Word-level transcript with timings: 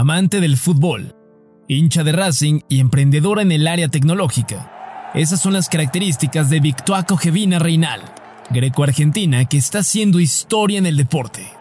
amante 0.00 0.40
del 0.40 0.56
fútbol, 0.56 1.14
hincha 1.68 2.02
de 2.02 2.12
Racing 2.12 2.60
y 2.70 2.80
emprendedora 2.80 3.42
en 3.42 3.52
el 3.52 3.66
área 3.66 3.88
tecnológica. 3.88 5.10
Esas 5.12 5.42
son 5.42 5.52
las 5.52 5.68
características 5.68 6.48
de 6.48 6.58
Victoria 6.58 7.02
Cogevina 7.02 7.58
Reinal, 7.58 8.00
greco-argentina 8.48 9.44
que 9.44 9.58
está 9.58 9.80
haciendo 9.80 10.18
historia 10.18 10.78
en 10.78 10.86
el 10.86 10.96
deporte. 10.96 11.52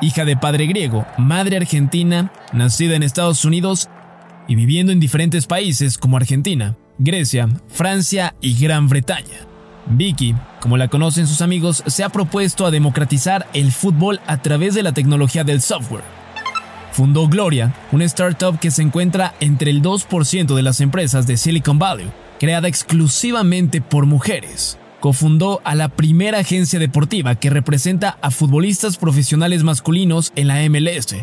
Hija 0.00 0.24
de 0.24 0.36
padre 0.36 0.66
griego, 0.66 1.06
madre 1.18 1.56
argentina, 1.56 2.32
nacida 2.52 2.96
en 2.96 3.04
Estados 3.04 3.44
Unidos 3.44 3.90
y 4.48 4.56
viviendo 4.56 4.90
en 4.90 4.98
diferentes 4.98 5.46
países 5.46 5.98
como 5.98 6.16
Argentina, 6.16 6.76
Grecia, 6.98 7.48
Francia 7.68 8.34
y 8.40 8.58
Gran 8.58 8.88
Bretaña. 8.88 9.46
Vicky, 9.86 10.34
como 10.58 10.76
la 10.76 10.88
conocen 10.88 11.28
sus 11.28 11.42
amigos, 11.42 11.84
se 11.86 12.02
ha 12.02 12.08
propuesto 12.08 12.66
a 12.66 12.72
democratizar 12.72 13.46
el 13.54 13.70
fútbol 13.70 14.20
a 14.26 14.42
través 14.42 14.74
de 14.74 14.82
la 14.82 14.90
tecnología 14.90 15.44
del 15.44 15.62
software. 15.62 16.15
Fundó 16.96 17.28
Gloria, 17.28 17.74
una 17.92 18.06
startup 18.06 18.58
que 18.58 18.70
se 18.70 18.80
encuentra 18.80 19.34
entre 19.40 19.70
el 19.70 19.82
2% 19.82 20.54
de 20.54 20.62
las 20.62 20.80
empresas 20.80 21.26
de 21.26 21.36
Silicon 21.36 21.78
Valley, 21.78 22.06
creada 22.40 22.68
exclusivamente 22.68 23.82
por 23.82 24.06
mujeres. 24.06 24.78
Cofundó 25.00 25.60
a 25.64 25.74
la 25.74 25.90
primera 25.90 26.38
agencia 26.38 26.78
deportiva 26.78 27.34
que 27.34 27.50
representa 27.50 28.16
a 28.22 28.30
futbolistas 28.30 28.96
profesionales 28.96 29.62
masculinos 29.62 30.32
en 30.36 30.48
la 30.48 30.66
MLS. 30.70 31.16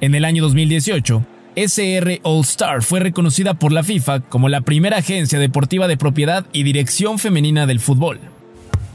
En 0.00 0.14
el 0.14 0.24
año 0.24 0.42
2018, 0.42 1.26
SR 1.56 2.20
All 2.22 2.40
Star 2.40 2.82
fue 2.82 3.00
reconocida 3.00 3.52
por 3.52 3.72
la 3.72 3.84
FIFA 3.84 4.20
como 4.20 4.48
la 4.48 4.62
primera 4.62 4.96
agencia 4.96 5.38
deportiva 5.38 5.88
de 5.88 5.98
propiedad 5.98 6.46
y 6.54 6.62
dirección 6.62 7.18
femenina 7.18 7.66
del 7.66 7.80
fútbol. 7.80 8.18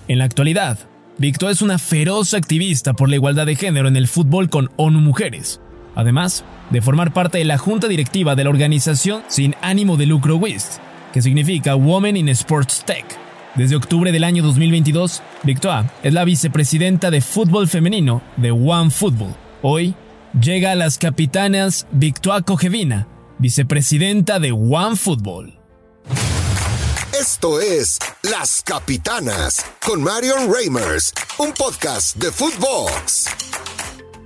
En 0.08 0.18
la 0.18 0.26
actualidad, 0.26 0.80
Victor 1.20 1.52
es 1.52 1.62
una 1.62 1.78
feroz 1.78 2.34
activista 2.34 2.94
por 2.94 3.08
la 3.08 3.18
igualdad 3.18 3.46
de 3.46 3.56
género 3.56 3.88
en 3.88 3.98
el 3.98 4.08
fútbol 4.08 4.50
con 4.50 4.72
ONU 4.78 5.00
Mujeres, 5.00 5.62
además 5.96 6.44
de 6.70 6.82
formar 6.82 7.14
parte 7.14 7.38
de 7.38 7.46
la 7.46 7.58
junta 7.58 7.88
directiva 7.88 8.36
de 8.36 8.44
la 8.44 8.50
organización 8.50 9.24
sin 9.28 9.56
ánimo 9.62 9.98
de 9.98 10.06
lucro 10.06 10.38
WIST, 10.38 10.80
que 11.14 11.22
significa 11.22 11.76
Women 11.76 12.18
in 12.18 12.30
Sports 12.30 12.84
Tech. 12.86 13.06
Desde 13.56 13.76
octubre 13.76 14.12
del 14.12 14.24
año 14.24 14.44
2022, 14.44 15.22
Victoire 15.44 15.90
es 16.04 16.14
la 16.14 16.24
vicepresidenta 16.24 17.12
de 17.12 17.22
fútbol 17.22 17.68
femenino 17.68 18.22
de 18.38 18.52
One 18.52 18.92
Football. 18.92 19.36
Hoy 19.62 19.94
llega 20.40 20.72
a 20.72 20.76
las 20.76 20.98
capitanas 20.98 21.86
Victoire 21.92 22.44
Cogevina, 22.44 23.08
vicepresidenta 23.40 24.40
de 24.40 24.54
One 24.54 24.96
Football. 24.96 25.58
Esto 27.20 27.60
es 27.60 28.00
Las 28.24 28.64
Capitanas 28.64 29.66
con 29.86 30.02
Marion 30.02 30.52
Reimers, 30.52 31.14
un 31.38 31.52
podcast 31.52 32.16
de 32.16 32.32
Footbox. 32.32 33.28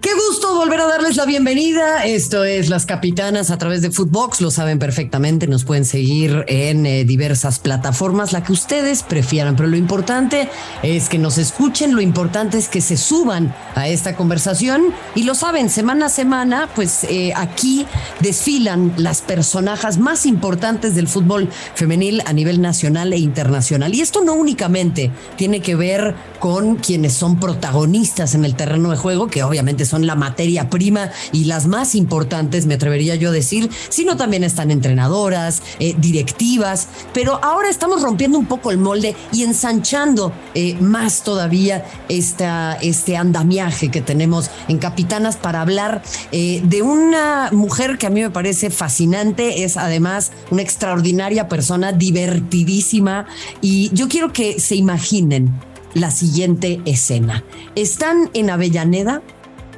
Qué 0.06 0.14
gusto 0.14 0.54
volver 0.54 0.82
a 0.82 0.86
darles 0.86 1.16
la 1.16 1.26
bienvenida. 1.26 2.06
Esto 2.06 2.44
es 2.44 2.70
Las 2.70 2.86
Capitanas 2.86 3.50
a 3.50 3.58
través 3.58 3.82
de 3.82 3.90
Footbox. 3.90 4.40
Lo 4.40 4.52
saben 4.52 4.78
perfectamente. 4.78 5.48
Nos 5.48 5.66
pueden 5.66 5.84
seguir 5.84 6.46
en 6.48 6.86
eh, 6.86 7.06
diversas 7.06 7.58
plataformas, 7.58 8.32
la 8.32 8.44
que 8.44 8.54
ustedes 8.54 9.02
prefieran. 9.02 9.56
Pero 9.56 9.68
lo 9.68 9.78
importante 9.78 10.48
es 10.84 11.10
que 11.10 11.18
nos 11.18 11.40
escuchen. 11.40 11.96
Lo 11.96 12.02
importante 12.02 12.60
es 12.60 12.70
que 12.70 12.82
se 12.82 12.98
suban 12.98 13.56
a 13.74 13.88
esta 13.88 14.16
conversación. 14.16 14.94
Y 15.16 15.24
lo 15.24 15.34
saben, 15.34 15.72
semana 15.72 16.06
a 16.06 16.10
semana, 16.10 16.70
pues 16.76 17.04
eh, 17.06 17.34
aquí 17.36 17.88
desfilan 18.20 18.94
las 18.98 19.24
personajes 19.24 19.98
más 19.98 20.28
importantes 20.28 20.94
del 20.94 21.08
fútbol 21.08 21.50
femenil 21.74 22.22
a 22.28 22.34
nivel 22.34 22.62
nacional 22.62 23.12
e 23.12 23.18
internacional. 23.18 23.96
Y 23.96 24.02
esto 24.02 24.24
no 24.24 24.36
únicamente 24.36 25.10
tiene 25.36 25.62
que 25.62 25.74
ver 25.74 26.14
con 26.40 26.76
quienes 26.76 27.14
son 27.14 27.40
protagonistas 27.40 28.36
en 28.36 28.46
el 28.46 28.56
terreno 28.56 28.92
de 28.92 28.98
juego, 28.98 29.30
que 29.30 29.42
obviamente 29.42 29.84
son 29.84 29.95
son 29.96 30.08
la 30.08 30.16
materia 30.16 30.70
prima 30.70 31.10
y 31.32 31.46
las 31.46 31.68
más 31.68 31.96
importantes, 31.96 32.66
me 32.66 32.74
atrevería 32.74 33.16
yo 33.16 33.30
a 33.30 33.32
decir, 33.32 33.70
sino 33.88 34.18
también 34.18 34.44
están 34.44 34.70
entrenadoras, 34.70 35.62
eh, 35.80 35.96
directivas, 35.98 36.90
pero 37.14 37.40
ahora 37.42 37.70
estamos 37.70 38.02
rompiendo 38.02 38.38
un 38.38 38.46
poco 38.46 38.72
el 38.72 38.78
molde 38.78 39.16
y 39.32 39.44
ensanchando 39.44 40.34
eh, 40.54 40.76
más 40.82 41.24
todavía 41.24 41.86
esta, 42.10 42.78
este 42.82 43.16
andamiaje 43.16 43.90
que 43.90 44.02
tenemos 44.02 44.50
en 44.68 44.80
Capitanas 44.80 45.38
para 45.38 45.62
hablar 45.62 46.02
eh, 46.34 46.62
de 46.66 46.82
una 46.82 47.52
mujer 47.54 47.98
que 47.98 48.08
a 48.08 48.10
mí 48.10 48.22
me 48.22 48.32
parece 48.32 48.72
fascinante, 48.72 49.64
es 49.64 49.78
además 49.78 50.34
una 50.52 50.62
extraordinaria 50.62 51.48
persona, 51.48 51.94
divertidísima, 51.94 53.28
y 53.62 53.92
yo 53.94 54.10
quiero 54.10 54.34
que 54.34 54.60
se 54.60 54.76
imaginen 54.76 55.54
la 55.96 56.12
siguiente 56.12 56.82
escena. 56.86 57.44
Están 57.76 58.30
en 58.34 58.52
Avellaneda, 58.52 59.24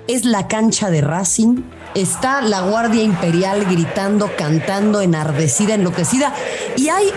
es 0.07 0.25
la 0.25 0.47
cancha 0.47 0.90
de 0.90 1.01
Racing, 1.01 1.63
está 1.95 2.41
la 2.41 2.62
Guardia 2.62 3.03
Imperial 3.03 3.66
gritando, 3.66 4.31
cantando, 4.38 5.01
enardecida, 5.01 5.75
enloquecida, 5.75 6.34
y 6.75 6.90
hay 6.90 7.12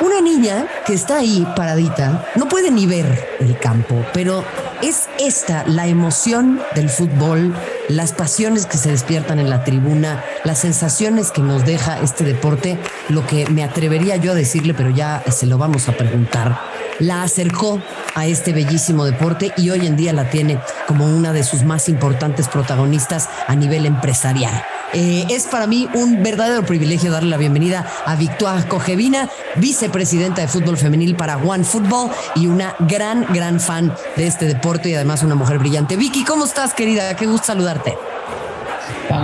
una 0.00 0.20
niña 0.20 0.66
que 0.86 0.92
está 0.92 1.18
ahí 1.18 1.46
paradita, 1.56 2.26
no 2.36 2.48
puede 2.48 2.70
ni 2.70 2.86
ver 2.86 3.36
el 3.40 3.58
campo, 3.58 4.04
pero 4.12 4.44
es 4.82 5.08
esta 5.18 5.64
la 5.66 5.86
emoción 5.86 6.60
del 6.74 6.90
fútbol, 6.90 7.54
las 7.88 8.12
pasiones 8.12 8.66
que 8.66 8.76
se 8.76 8.90
despiertan 8.90 9.38
en 9.38 9.48
la 9.48 9.64
tribuna, 9.64 10.22
las 10.44 10.58
sensaciones 10.58 11.30
que 11.30 11.40
nos 11.40 11.64
deja 11.64 12.00
este 12.00 12.24
deporte, 12.24 12.78
lo 13.08 13.26
que 13.26 13.46
me 13.48 13.64
atrevería 13.64 14.16
yo 14.16 14.32
a 14.32 14.34
decirle, 14.34 14.74
pero 14.74 14.90
ya 14.90 15.22
se 15.30 15.46
lo 15.46 15.58
vamos 15.58 15.88
a 15.88 15.92
preguntar 15.92 16.58
la 17.00 17.22
acercó 17.22 17.80
a 18.14 18.26
este 18.26 18.52
bellísimo 18.52 19.04
deporte 19.04 19.52
y 19.56 19.70
hoy 19.70 19.86
en 19.86 19.96
día 19.96 20.12
la 20.12 20.30
tiene 20.30 20.60
como 20.86 21.06
una 21.06 21.32
de 21.32 21.42
sus 21.42 21.64
más 21.64 21.88
importantes 21.88 22.48
protagonistas 22.48 23.28
a 23.46 23.54
nivel 23.54 23.86
empresarial. 23.86 24.64
Eh, 24.92 25.26
es 25.28 25.46
para 25.46 25.66
mí 25.66 25.88
un 25.94 26.22
verdadero 26.22 26.64
privilegio 26.64 27.10
darle 27.10 27.30
la 27.30 27.36
bienvenida 27.36 27.84
a 28.06 28.14
Victoria 28.14 28.68
Cogevina, 28.68 29.28
vicepresidenta 29.56 30.42
de 30.42 30.48
fútbol 30.48 30.73
femenil 30.76 31.16
para 31.16 31.36
One 31.36 31.64
Football 31.64 32.10
y 32.34 32.46
una 32.46 32.74
gran, 32.80 33.26
gran 33.32 33.60
fan 33.60 33.94
de 34.16 34.26
este 34.26 34.46
deporte 34.46 34.90
y 34.90 34.94
además 34.94 35.22
una 35.22 35.34
mujer 35.34 35.58
brillante. 35.58 35.96
Vicky, 35.96 36.24
¿cómo 36.24 36.44
estás, 36.44 36.74
querida? 36.74 37.14
Qué 37.16 37.26
gusto 37.26 37.46
saludarte. 37.46 37.96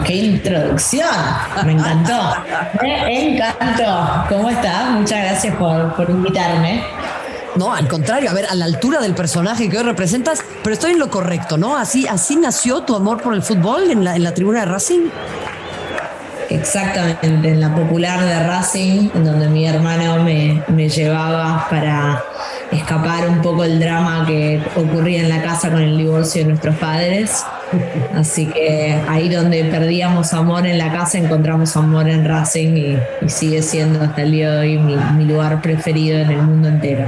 ¡Qué 0.05 0.15
introducción! 0.15 1.09
Me 1.65 1.73
encantó. 1.73 2.35
Me 2.81 3.35
encantó. 3.35 4.25
¿Cómo 4.29 4.51
estás? 4.51 4.91
Muchas 4.91 5.25
gracias 5.25 5.55
por, 5.57 5.95
por 5.95 6.09
invitarme. 6.09 6.83
No, 7.57 7.75
al 7.75 7.89
contrario, 7.89 8.31
a 8.31 8.35
ver, 8.35 8.47
a 8.47 8.55
la 8.55 8.65
altura 8.65 9.01
del 9.01 9.15
personaje 9.15 9.69
que 9.69 9.77
hoy 9.77 9.83
representas, 9.83 10.43
pero 10.63 10.73
estoy 10.73 10.93
en 10.93 11.01
lo 11.01 11.11
correcto, 11.11 11.59
¿no? 11.59 11.77
Así, 11.77 12.07
así 12.07 12.37
nació 12.37 12.83
tu 12.83 12.95
amor 12.95 13.21
por 13.21 13.35
el 13.35 13.43
fútbol 13.43 13.91
en 13.91 14.05
la, 14.05 14.15
en 14.15 14.23
la 14.23 14.33
tribuna 14.33 14.61
de 14.61 14.67
Racing. 14.67 15.11
Exactamente, 16.51 17.49
en 17.49 17.61
la 17.61 17.75
popular 17.75 18.21
de 18.25 18.43
Racing, 18.43 19.09
en 19.15 19.25
donde 19.25 19.49
mi 19.49 19.67
hermano 19.67 20.23
me, 20.25 20.63
me 20.67 20.89
llevaba 20.89 21.69
para 21.71 22.25
escapar 22.73 23.29
un 23.29 23.41
poco 23.41 23.63
el 23.63 23.79
drama 23.79 24.25
que 24.27 24.61
ocurría 24.75 25.23
en 25.23 25.29
la 25.29 25.43
casa 25.43 25.71
con 25.71 25.81
el 25.81 25.97
divorcio 25.97 26.43
de 26.43 26.49
nuestros 26.49 26.75
padres. 26.77 27.45
Así 28.15 28.47
que 28.47 29.01
ahí 29.09 29.29
donde 29.29 29.65
perdíamos 29.65 30.35
amor 30.35 30.67
en 30.67 30.79
la 30.79 30.91
casa, 30.93 31.19
encontramos 31.19 31.77
amor 31.77 32.09
en 32.09 32.25
Racing 32.25 32.77
y, 32.77 32.99
sigue 33.29 33.63
siendo 33.63 34.03
hasta 34.03 34.23
el 34.23 34.33
día 34.33 34.51
de 34.51 34.59
hoy 34.59 34.79
mi, 34.79 34.97
mi 34.97 35.25
lugar 35.25 35.63
preferido 35.63 36.19
en 36.19 36.31
el 36.31 36.43
mundo 36.43 36.69
entero. 36.69 37.07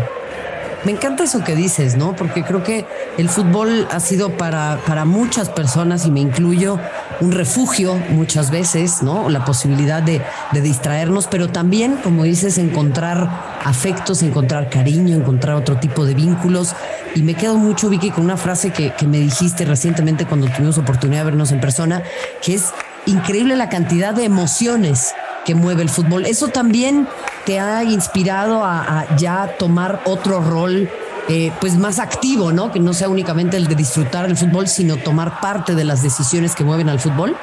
Me 0.85 0.91
encanta 0.91 1.23
eso 1.25 1.45
que 1.45 1.55
dices, 1.55 1.97
¿no? 1.97 2.17
Porque 2.17 2.43
creo 2.43 2.65
que 2.65 2.85
el 3.17 3.29
fútbol 3.29 3.87
ha 3.93 4.01
sido 4.01 4.31
para, 4.31 4.79
para 4.85 5.05
muchas 5.05 5.49
personas, 5.49 6.07
y 6.07 6.11
me 6.11 6.19
incluyo, 6.19 6.81
un 7.23 7.31
refugio 7.31 7.95
muchas 8.11 8.51
veces, 8.51 9.03
¿no? 9.03 9.31
La 9.31 9.45
posibilidad 9.45 10.03
de, 10.03 10.21
distraernos, 10.61 11.29
pero 11.29 11.49
también, 11.49 11.97
como 12.03 12.25
dices, 12.25 12.59
encontrar 12.59 13.61
afectos, 13.65 14.23
encontrar 14.23 14.69
cariño, 14.69 15.17
encontrar 15.17 15.55
otro 15.55 15.77
tipo 15.79 16.05
de 16.05 16.15
vínculos. 16.15 16.75
Y 17.15 17.23
me 17.23 17.35
quedo 17.35 17.57
mucho, 17.57 17.89
Vicky, 17.89 18.11
con 18.11 18.25
una 18.25 18.37
frase 18.37 18.71
que, 18.71 18.93
me 19.07 19.19
dijiste 19.19 19.65
recientemente 19.65 20.27
cuando 20.27 20.49
tuvimos 20.49 20.79
oportunidad 20.79 21.21
de 21.21 21.25
vernos 21.27 21.53
en 21.53 21.61
persona, 21.61 22.03
que 22.43 22.55
es 22.55 22.73
increíble 23.07 23.57
la 23.57 23.69
cantidad 23.69 24.15
de 24.15 24.25
emociones 24.25 25.15
que 25.45 25.55
mueve 25.55 25.83
el 25.83 25.91
fútbol. 25.91 26.27
Eso 26.27 26.49
también 26.49 27.07
te 27.47 27.61
ha 27.61 27.85
inspirado 27.85 28.65
a, 28.65 29.07
ya 29.17 29.57
tomar 29.59 30.01
otro 30.05 30.41
rol 30.41 30.91
eh, 31.29 31.53
pues 31.61 31.77
más 31.77 31.99
activo, 31.99 32.53
¿no? 32.53 32.73
Que 32.73 32.81
no 32.81 32.93
sea 32.93 33.09
únicamente 33.09 33.57
el 33.57 33.67
de 33.69 33.75
disfrutar 33.75 34.27
el 34.27 34.37
fútbol, 34.37 34.69
sino 34.69 34.97
tomar 34.97 35.41
parte 35.41 35.75
de 35.75 35.85
las 35.85 36.03
decisiones 36.03 36.55
que 36.55 36.65
mueven 36.65 36.89
al 36.89 36.99
fútbol. 36.99 37.37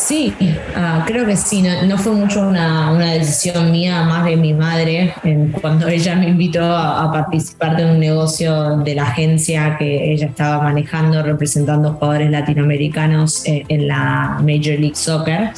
Sí, 0.00 0.34
ah, 0.74 1.04
creo 1.06 1.26
que 1.26 1.36
sí, 1.36 1.62
no, 1.62 1.98
fue 1.98 2.12
mucho 2.12 2.40
una, 2.40 3.12
decisión 3.12 3.70
mía, 3.70 4.02
más 4.04 4.24
de 4.24 4.36
mi 4.36 4.54
madre, 4.54 5.14
cuando 5.60 5.88
ella 5.88 6.16
me 6.16 6.28
invitó 6.28 6.64
a, 6.64 7.12
participar 7.12 7.76
de 7.76 7.84
un 7.84 7.98
negocio 7.98 8.78
de 8.78 8.94
la 8.94 9.02
agencia 9.02 9.76
que 9.78 10.12
ella 10.12 10.28
estaba 10.28 10.62
manejando, 10.62 11.22
representando 11.22 11.92
jugadores 11.94 12.30
latinoamericanos 12.30 13.44
eh, 13.44 13.64
en 13.68 13.88
la 13.88 14.38
Major 14.40 14.78
League 14.78 14.94
Soccer 14.94 15.52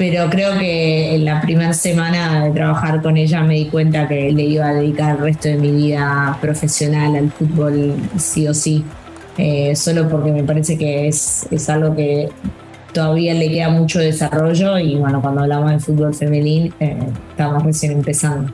pero 0.00 0.30
creo 0.30 0.58
que 0.58 1.14
en 1.14 1.26
la 1.26 1.42
primera 1.42 1.74
semana 1.74 2.44
de 2.44 2.52
trabajar 2.52 3.02
con 3.02 3.18
ella 3.18 3.42
me 3.42 3.56
di 3.56 3.66
cuenta 3.66 4.08
que 4.08 4.32
le 4.32 4.44
iba 4.44 4.66
a 4.66 4.72
dedicar 4.72 5.16
el 5.16 5.18
resto 5.18 5.50
de 5.50 5.56
mi 5.56 5.72
vida 5.72 6.38
profesional 6.40 7.16
al 7.16 7.30
fútbol 7.30 7.96
sí 8.16 8.48
o 8.48 8.54
sí, 8.54 8.82
eh, 9.36 9.76
solo 9.76 10.08
porque 10.08 10.32
me 10.32 10.42
parece 10.42 10.78
que 10.78 11.06
es, 11.06 11.46
es 11.50 11.68
algo 11.68 11.94
que 11.94 12.30
todavía 12.94 13.34
le 13.34 13.50
queda 13.50 13.68
mucho 13.68 13.98
desarrollo 13.98 14.78
y 14.78 14.96
bueno, 14.96 15.20
cuando 15.20 15.42
hablamos 15.42 15.70
de 15.70 15.80
fútbol 15.80 16.14
femenil 16.14 16.72
eh, 16.80 16.96
estamos 17.32 17.62
recién 17.62 17.92
empezando. 17.92 18.50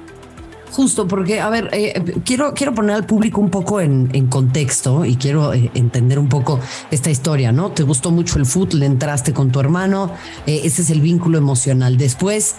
Justo, 0.73 1.07
porque, 1.07 1.41
a 1.41 1.49
ver, 1.49 1.71
eh, 1.73 2.03
quiero, 2.25 2.53
quiero 2.53 2.75
poner 2.75 2.97
al 2.97 3.07
público 3.07 3.41
un 3.41 3.51
poco 3.51 3.81
en, 3.81 4.27
contexto 4.29 5.05
y 5.05 5.17
quiero 5.17 5.55
eh, 5.55 5.71
entender 5.75 6.19
un 6.19 6.29
poco 6.29 6.61
esta 6.91 7.11
historia, 7.11 7.53
¿no? 7.53 7.71
Te 7.71 7.83
gustó 7.83 8.11
mucho 8.11 8.39
el 8.39 8.47
fútbol, 8.47 8.83
entraste 8.83 9.33
con 9.33 9.51
tu 9.51 9.61
hermano, 9.61 10.11
ese 10.47 10.83
es 10.83 10.91
el 10.91 11.01
vínculo 11.01 11.39
emocional. 11.39 11.97
Después 11.97 12.57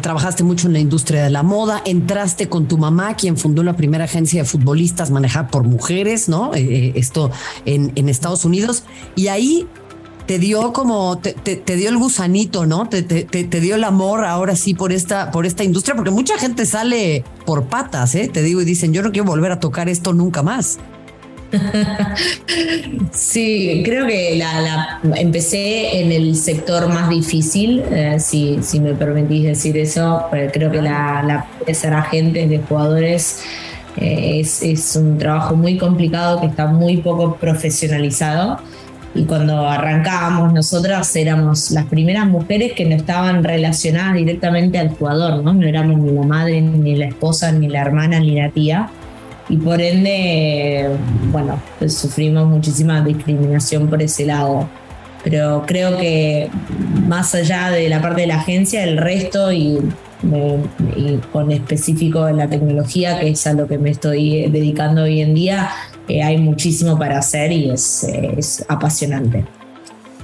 trabajaste 0.00 0.44
mucho 0.44 0.66
en 0.66 0.72
la 0.72 0.78
industria 0.78 1.22
de 1.22 1.30
la 1.30 1.42
moda, 1.42 1.82
entraste 1.84 2.48
con 2.48 2.66
tu 2.66 2.78
mamá, 2.78 3.14
quien 3.16 3.36
fundó 3.36 3.62
la 3.62 3.76
primera 3.76 4.04
agencia 4.04 4.42
de 4.42 4.48
futbolistas 4.48 5.10
manejada 5.10 5.48
por 5.48 5.64
mujeres, 5.64 6.28
¿no? 6.28 6.52
esto 6.54 7.30
en, 7.66 7.92
en 7.94 8.08
Estados 8.08 8.44
Unidos. 8.44 8.84
Y 9.14 9.28
ahí 9.28 9.68
te 10.26 10.38
dio 10.38 10.72
como, 10.72 11.18
te, 11.18 11.76
dio 11.76 11.88
el 11.88 11.98
gusanito, 11.98 12.64
¿no? 12.66 12.88
Te, 12.88 13.02
te, 13.02 13.60
dio 13.60 13.74
el 13.74 13.84
amor 13.84 14.24
ahora 14.24 14.56
sí 14.56 14.74
por 14.74 14.92
esta, 14.92 15.30
por 15.30 15.44
esta 15.44 15.64
industria, 15.64 15.94
porque 15.94 16.10
mucha 16.10 16.38
gente 16.38 16.64
sale 16.64 17.24
por 17.44 17.64
patas, 17.64 18.14
¿eh? 18.14 18.30
Te 18.32 18.42
digo, 18.42 18.62
y 18.62 18.64
dicen, 18.64 18.92
yo 18.92 19.02
no 19.02 19.12
quiero 19.12 19.26
volver 19.26 19.52
a 19.52 19.60
tocar 19.60 19.88
esto 19.88 20.12
nunca 20.12 20.42
más. 20.42 20.78
Sí, 23.12 23.82
creo 23.84 24.06
que 24.06 24.36
la, 24.36 25.00
empecé 25.16 26.00
en 26.00 26.10
el 26.10 26.34
sector 26.36 26.88
más 26.88 27.08
difícil, 27.08 27.82
eh, 27.90 28.16
si, 28.18 28.58
si, 28.62 28.80
me 28.80 28.94
permitís 28.94 29.44
decir 29.44 29.76
eso, 29.78 30.24
creo 30.52 30.70
que 30.70 30.82
la, 30.82 31.22
la 31.22 31.46
de 31.64 31.74
ser 31.74 31.94
agentes 31.94 32.50
de 32.50 32.58
jugadores 32.58 33.42
eh, 33.96 34.40
es, 34.40 34.62
es 34.62 34.96
un 34.96 35.16
trabajo 35.16 35.54
muy 35.54 35.78
complicado 35.78 36.40
que 36.40 36.46
está 36.46 36.66
muy 36.66 36.96
poco 36.98 37.36
profesionalizado 37.36 38.58
y 39.14 39.24
cuando 39.24 39.68
arrancábamos 39.68 40.52
nosotras 40.52 41.14
éramos 41.14 41.70
las 41.70 41.86
primeras 41.86 42.26
mujeres 42.26 42.72
que 42.72 42.84
no 42.84 42.96
estaban 42.96 43.44
relacionadas 43.44 44.14
directamente 44.14 44.78
al 44.78 44.90
jugador, 44.90 45.42
¿no? 45.42 45.54
No 45.54 45.66
éramos 45.66 45.98
ni 45.98 46.10
la 46.10 46.22
madre, 46.22 46.60
ni 46.60 46.96
la 46.96 47.06
esposa, 47.06 47.52
ni 47.52 47.68
la 47.68 47.82
hermana, 47.82 48.18
ni 48.18 48.34
la 48.34 48.50
tía. 48.50 48.90
Y 49.48 49.56
por 49.58 49.80
ende, 49.80 50.88
bueno, 51.30 51.60
pues 51.78 51.96
sufrimos 51.96 52.48
muchísima 52.48 53.02
discriminación 53.02 53.88
por 53.88 54.02
ese 54.02 54.26
lado. 54.26 54.68
Pero 55.22 55.64
creo 55.66 55.96
que 55.96 56.50
más 57.06 57.34
allá 57.34 57.70
de 57.70 57.88
la 57.88 58.02
parte 58.02 58.22
de 58.22 58.26
la 58.26 58.36
agencia, 58.36 58.82
el 58.82 58.96
resto 58.96 59.52
y, 59.52 59.78
y 60.96 61.16
con 61.32 61.52
específico 61.52 62.26
en 62.26 62.38
la 62.38 62.48
tecnología, 62.48 63.20
que 63.20 63.30
es 63.30 63.46
a 63.46 63.52
lo 63.52 63.68
que 63.68 63.78
me 63.78 63.90
estoy 63.90 64.50
dedicando 64.50 65.04
hoy 65.04 65.20
en 65.20 65.34
día, 65.34 65.70
hay 66.08 66.38
muchísimo 66.38 66.98
para 66.98 67.18
hacer 67.18 67.52
y 67.52 67.70
es, 67.70 68.04
es 68.04 68.64
apasionante. 68.68 69.44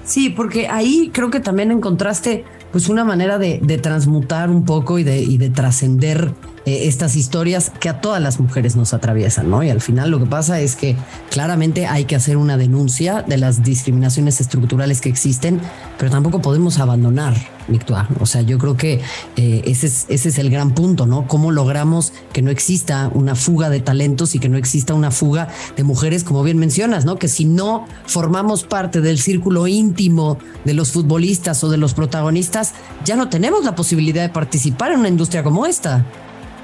Sí, 0.05 0.31
porque 0.31 0.67
ahí 0.69 1.11
creo 1.13 1.31
que 1.31 1.41
también 1.41 1.71
encontraste 1.71 2.45
pues 2.73 2.89
una 2.89 3.05
manera 3.05 3.39
de, 3.39 3.59
transmutar 3.83 4.51
un 4.51 4.65
poco 4.65 4.99
y 4.99 5.05
de, 5.05 5.21
y 5.21 5.39
de 5.39 5.51
trascender 5.51 6.33
eh, 6.67 6.89
estas 6.89 7.17
historias 7.17 7.73
que 7.81 7.89
a 7.89 8.01
todas 8.03 8.21
las 8.21 8.39
mujeres 8.39 8.77
nos 8.77 8.93
atraviesan, 8.93 9.49
¿no? 9.49 9.63
Y 9.63 9.71
al 9.71 9.81
final 9.81 10.11
lo 10.11 10.19
que 10.19 10.27
pasa 10.27 10.61
es 10.61 10.77
que 10.77 10.95
claramente 11.31 11.87
hay 11.87 12.05
que 12.05 12.17
hacer 12.17 12.37
una 12.37 12.59
denuncia 12.59 13.23
de 13.23 13.39
las 13.39 13.63
discriminaciones 13.63 14.41
estructurales 14.41 15.01
que 15.01 15.09
existen, 15.09 15.61
pero 15.99 16.11
tampoco 16.11 16.43
podemos 16.43 16.79
abandonar, 16.79 17.35
Victoire. 17.67 18.09
O 18.21 18.27
sea, 18.27 18.43
yo 18.43 18.59
creo 18.59 18.77
que 18.77 19.01
eh, 19.37 19.63
ese, 19.65 19.87
es, 19.87 20.07
ese 20.09 20.29
es 20.29 20.39
el 20.39 20.51
gran 20.51 20.75
punto, 20.75 21.07
¿no? 21.07 21.27
¿Cómo 21.27 21.51
logramos 21.51 22.13
que 22.33 22.43
no 22.43 22.51
exista 22.51 23.11
una 23.15 23.35
fuga 23.35 23.71
de 23.71 23.81
talentos 23.81 24.35
y 24.35 24.39
que 24.39 24.49
no 24.49 24.59
exista 24.59 24.93
una 24.93 25.11
fuga 25.11 25.49
de 25.77 25.85
mujeres, 25.85 26.25
como 26.25 26.43
bien 26.43 26.59
mencionas, 26.59 27.05
¿no? 27.05 27.17
Que 27.17 27.29
si 27.29 27.45
no 27.47 27.87
formamos 28.07 28.65
parte 28.65 29.01
del 29.01 29.19
círculo 29.19 29.67
íntimo 29.67 30.37
de 30.65 30.75
los 30.75 30.93
futbolistas 30.93 31.65
o 31.65 31.71
de 31.71 31.79
los 31.79 31.95
protagonistas, 31.95 32.75
ya 33.05 33.17
no 33.17 33.29
tenemos 33.29 33.65
la 33.65 33.75
posibilidad 33.75 34.23
de 34.23 34.29
participar 34.29 34.93
en 34.93 35.01
una 35.01 35.09
industria 35.09 35.43
como 35.43 35.65
esta. 35.65 36.05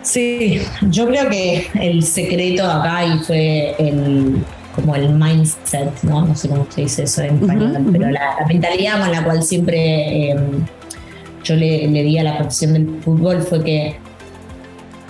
Sí, 0.07 0.61
yo 0.91 1.07
creo 1.09 1.29
que 1.29 1.67
el 1.75 2.05
secreto 2.05 2.65
acá 2.65 3.05
y 3.05 3.19
fue 3.19 3.75
el 3.79 4.37
como 4.77 4.95
el 4.95 5.09
mindset, 5.09 5.91
¿no? 6.03 6.27
No 6.27 6.37
sé 6.37 6.49
cómo 6.49 6.67
se 6.71 6.83
dice 6.83 7.05
eso 7.05 7.23
en 7.23 7.37
español, 7.37 7.87
pero 7.91 8.11
la, 8.11 8.37
mentalidad 8.47 9.01
con 9.01 9.11
la 9.11 9.25
cual 9.25 9.43
siempre 9.43 10.31
em, 10.31 10.65
yo 11.43 11.57
le, 11.57 11.89
di 11.89 12.19
a 12.19 12.23
la 12.23 12.37
profesión 12.39 12.75
del 12.75 13.01
fútbol 13.03 13.43
fue 13.43 13.65
que 13.65 13.97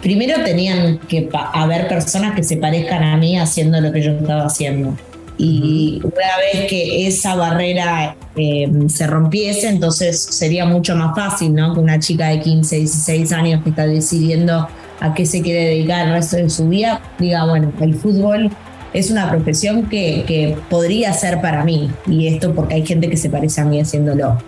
primero 0.00 0.42
tenían 0.44 0.98
que 1.00 1.28
haber 1.52 1.88
personas 1.88 2.34
que 2.34 2.44
se 2.44 2.56
parezcan 2.56 3.02
a 3.02 3.16
mí 3.16 3.36
haciendo 3.38 3.80
lo 3.80 3.92
que 3.92 4.00
yo 4.00 4.12
estaba 4.12 4.46
haciendo. 4.46 4.96
Y 5.36 6.00
una 6.02 6.38
vez 6.38 6.70
que 6.70 7.06
esa 7.06 7.34
barrera 7.34 8.16
em, 8.36 8.88
se 8.88 9.06
rompiese, 9.06 9.68
entonces 9.68 10.18
sería 10.22 10.64
mucho 10.64 10.96
más 10.96 11.14
fácil, 11.14 11.54
¿no? 11.54 11.74
Que 11.74 11.80
una 11.80 11.98
chica 11.98 12.28
de 12.28 12.40
15, 12.40 12.76
16 12.76 13.32
años 13.32 13.62
que 13.62 13.70
está 13.70 13.86
decidiendo 13.86 14.68
a 15.00 15.14
qué 15.14 15.26
se 15.26 15.42
quiere 15.42 15.66
dedicar 15.66 16.06
el 16.06 16.12
resto 16.12 16.36
de 16.36 16.50
su 16.50 16.68
vida, 16.68 17.00
diga, 17.18 17.44
bueno, 17.44 17.72
el 17.80 17.94
fútbol 17.94 18.50
es 18.92 19.10
una 19.10 19.28
profesión 19.30 19.88
que, 19.88 20.56
podría 20.70 21.12
ser 21.12 21.40
para 21.40 21.64
mí, 21.64 21.90
y 22.06 22.28
esto 22.28 22.54
porque 22.54 22.74
hay 22.74 22.86
gente 22.86 23.10
que 23.10 23.16
se 23.16 23.28
parece 23.28 23.60
a 23.60 23.64
mí 23.64 23.80
haciéndolo. 23.80 24.38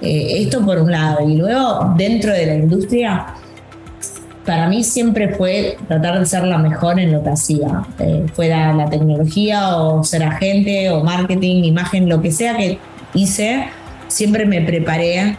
Eh, 0.00 0.42
esto 0.42 0.64
por 0.64 0.78
un 0.78 0.90
lado, 0.90 1.28
y 1.28 1.36
luego 1.36 1.94
dentro 1.96 2.32
de 2.32 2.46
la 2.46 2.54
industria, 2.54 3.26
para 4.44 4.68
mí 4.68 4.82
siempre 4.82 5.34
fue 5.36 5.76
tratar 5.86 6.18
de 6.18 6.26
ser 6.26 6.44
la 6.44 6.58
mejor 6.58 6.98
en 6.98 7.12
lo 7.12 7.22
que 7.22 7.30
hacía, 7.30 7.84
eh, 8.00 8.24
fuera 8.34 8.72
la 8.72 8.90
tecnología 8.90 9.76
o 9.76 10.02
ser 10.02 10.24
agente 10.24 10.90
o 10.90 11.04
marketing, 11.04 11.62
imagen, 11.62 12.08
lo 12.08 12.20
que 12.20 12.32
sea 12.32 12.56
que 12.56 12.78
hice, 13.14 13.66
siempre 14.08 14.46
me 14.46 14.60
preparé 14.62 15.36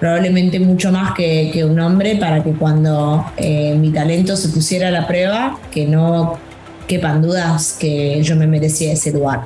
probablemente 0.00 0.60
mucho 0.60 0.92
más 0.92 1.14
que, 1.14 1.64
un 1.64 1.78
hombre 1.80 2.16
para 2.16 2.42
que 2.42 2.52
cuando 2.52 3.24
eh, 3.36 3.76
mi 3.78 3.90
talento 3.90 4.36
se 4.36 4.48
pusiera 4.48 4.88
a 4.88 4.90
la 4.90 5.06
prueba, 5.06 5.58
que 5.70 5.86
no 5.86 6.38
quepan 6.86 7.22
dudas 7.22 7.76
que 7.78 8.22
yo 8.22 8.36
me 8.36 8.46
merecía 8.46 8.92
ese 8.92 9.12
lugar. 9.12 9.44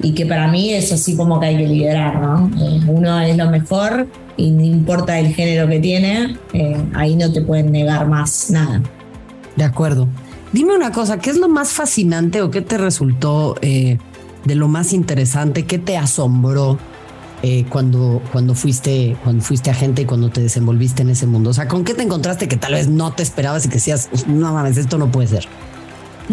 Y 0.00 0.14
que 0.14 0.26
para 0.26 0.48
mí 0.48 0.72
es 0.72 0.90
así 0.90 1.16
como 1.16 1.38
que 1.38 1.46
hay 1.46 1.56
que 1.56 1.66
liderar, 1.66 2.20
¿no? 2.20 2.50
Eh, 2.60 2.80
uno 2.88 3.20
es 3.20 3.36
lo 3.36 3.48
mejor 3.50 4.08
y 4.36 4.50
no 4.50 4.64
importa 4.64 5.18
el 5.18 5.32
género 5.34 5.68
que 5.68 5.78
tiene, 5.78 6.36
eh, 6.52 6.76
ahí 6.94 7.14
no 7.14 7.32
te 7.32 7.42
pueden 7.42 7.70
negar 7.70 8.08
más 8.08 8.50
nada. 8.50 8.82
De 9.54 9.64
acuerdo. 9.64 10.08
Dime 10.52 10.74
una 10.74 10.92
cosa, 10.92 11.18
¿qué 11.18 11.30
es 11.30 11.38
lo 11.38 11.48
más 11.48 11.70
fascinante 11.70 12.42
o 12.42 12.50
qué 12.50 12.60
te 12.60 12.76
resultó 12.76 13.54
de 13.62 13.98
lo 14.54 14.68
más 14.68 14.92
interesante? 14.92 15.64
¿Qué 15.64 15.78
te 15.78 15.96
asombró 15.96 16.78
eh, 17.42 17.64
cuando, 17.68 18.22
cuando, 18.30 18.54
fuiste, 18.54 19.16
cuando 19.22 19.42
fuiste 19.42 19.70
agente 19.70 20.02
y 20.02 20.04
cuando 20.04 20.30
te 20.30 20.40
desenvolviste 20.40 21.02
en 21.02 21.10
ese 21.10 21.26
mundo? 21.26 21.50
O 21.50 21.52
sea, 21.52 21.68
¿con 21.68 21.84
qué 21.84 21.94
te 21.94 22.02
encontraste 22.02 22.48
que 22.48 22.56
tal 22.56 22.74
vez 22.74 22.88
no 22.88 23.12
te 23.12 23.22
esperabas 23.22 23.66
y 23.66 23.68
que 23.68 23.74
decías, 23.74 24.08
no 24.26 24.52
mames, 24.52 24.76
esto 24.76 24.98
no 24.98 25.10
puede 25.10 25.28
ser? 25.28 25.46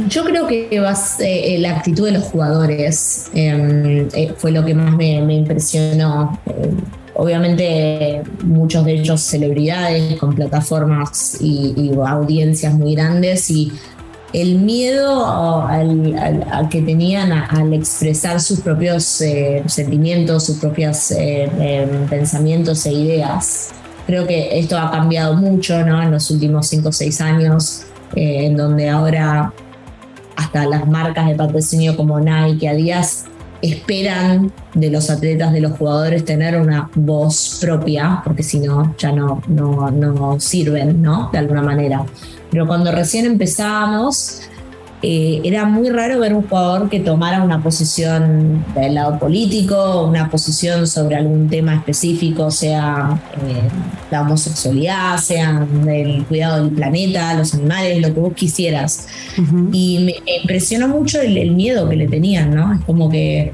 Yo 0.07 0.24
creo 0.24 0.48
que 0.48 0.79
vas, 0.79 1.19
eh, 1.19 1.57
la 1.60 1.77
actitud 1.77 2.05
de 2.05 2.12
los 2.12 2.24
jugadores 2.24 3.29
em, 3.33 4.07
eh, 4.13 4.33
fue 4.38 4.51
lo 4.51 4.63
que 4.63 4.75
más 4.75 4.95
me, 4.95 5.15
impresionó. 5.33 6.39
obviamente 7.15 8.22
muchos 8.43 8.86
de 8.86 8.93
ellos 8.93 9.19
celebridades 9.22 10.15
con 10.17 10.36
plataformas 10.36 11.38
y, 11.41 11.74
y 11.75 11.91
audiencias 12.05 12.74
muy 12.75 12.95
grandes 12.95 13.50
y 13.50 13.74
el 14.33 14.59
miedo 14.59 15.25
al, 15.65 16.69
que 16.69 16.81
tenían 16.81 17.31
al 17.31 17.74
expresar 17.74 18.39
sus 18.39 18.59
propios 18.59 19.21
eh, 19.21 19.63
sentimientos, 19.65 20.45
sus 20.45 20.57
propios 20.57 21.12
eh, 21.12 21.50
em, 21.59 22.07
pensamientos 22.07 22.86
e 22.86 22.93
ideas. 22.93 23.69
Creo 24.05 24.27
que 24.27 24.59
esto 24.59 24.77
ha 24.77 24.91
cambiado 24.91 25.36
mucho 25.36 25.83
¿no? 25.86 26.01
en 26.01 26.12
los 26.12 26.29
últimos 26.31 26.67
5 26.67 26.89
o 26.89 26.91
6 26.91 27.21
años, 27.21 27.83
eh, 28.15 28.45
en 28.45 28.57
donde 28.57 28.89
ahora 28.89 29.53
hasta 30.36 30.65
las 30.65 30.88
marcas 30.88 31.27
de 31.27 31.36
patrocinio 31.36 31.95
como 31.98 32.19
Nike, 32.19 32.69
Adidas, 32.69 33.25
esperan 33.61 34.51
de 34.73 34.89
los 34.89 35.09
atletas, 35.09 35.51
de 35.51 35.61
los 35.61 35.77
jugadores, 35.77 36.25
tener 36.25 36.55
una 36.59 36.89
voz 36.95 37.57
propia, 37.61 38.21
porque 38.23 38.43
si 38.43 38.59
no, 38.59 38.95
ya 38.97 39.11
no, 39.11 39.41
no, 39.47 39.91
no 39.91 40.39
sirven, 40.39 41.01
¿no? 41.01 41.29
De 41.31 41.39
alguna 41.39 41.61
manera. 41.61 42.05
Pero 42.51 42.67
cuando 42.67 42.91
recién 42.91 43.25
empezábamos, 43.25 44.41
eh, 45.01 45.39
era 45.46 45.63
muy 45.63 45.89
raro 45.89 46.20
ver 46.20 46.34
un 46.34 46.48
jugador 46.48 46.89
que 46.89 47.00
tomara 47.00 47.41
una 47.41 47.63
posición 47.63 48.65
del 48.75 48.96
lado 48.96 49.18
político, 49.18 50.06
una 50.06 50.29
posición 50.29 50.88
sobre 50.88 51.15
algún 51.15 51.48
tema 51.48 51.75
específico, 51.75 52.51
sea 52.51 53.18
eh, 53.48 53.70
la 54.12 54.22
homosexualidad, 54.22 55.18
sea 55.18 55.65
el 55.88 56.25
cuidado 56.25 56.65
del 56.65 56.74
planeta, 56.74 57.34
los 57.34 57.53
animales, 57.53 58.01
lo 58.01 58.13
que 58.13 58.20
vos 58.20 58.34
quisieras. 58.34 59.08
Y 59.72 60.00
me 60.00 60.15
impresionó 60.41 60.89
mucho 60.89 61.22
el, 61.22 61.51
miedo 61.51 61.88
que 61.88 61.96
le 61.96 62.08
tenían, 62.08 62.53
¿no? 62.53 62.74
Es 62.74 62.82
como 62.82 63.10
que 63.10 63.53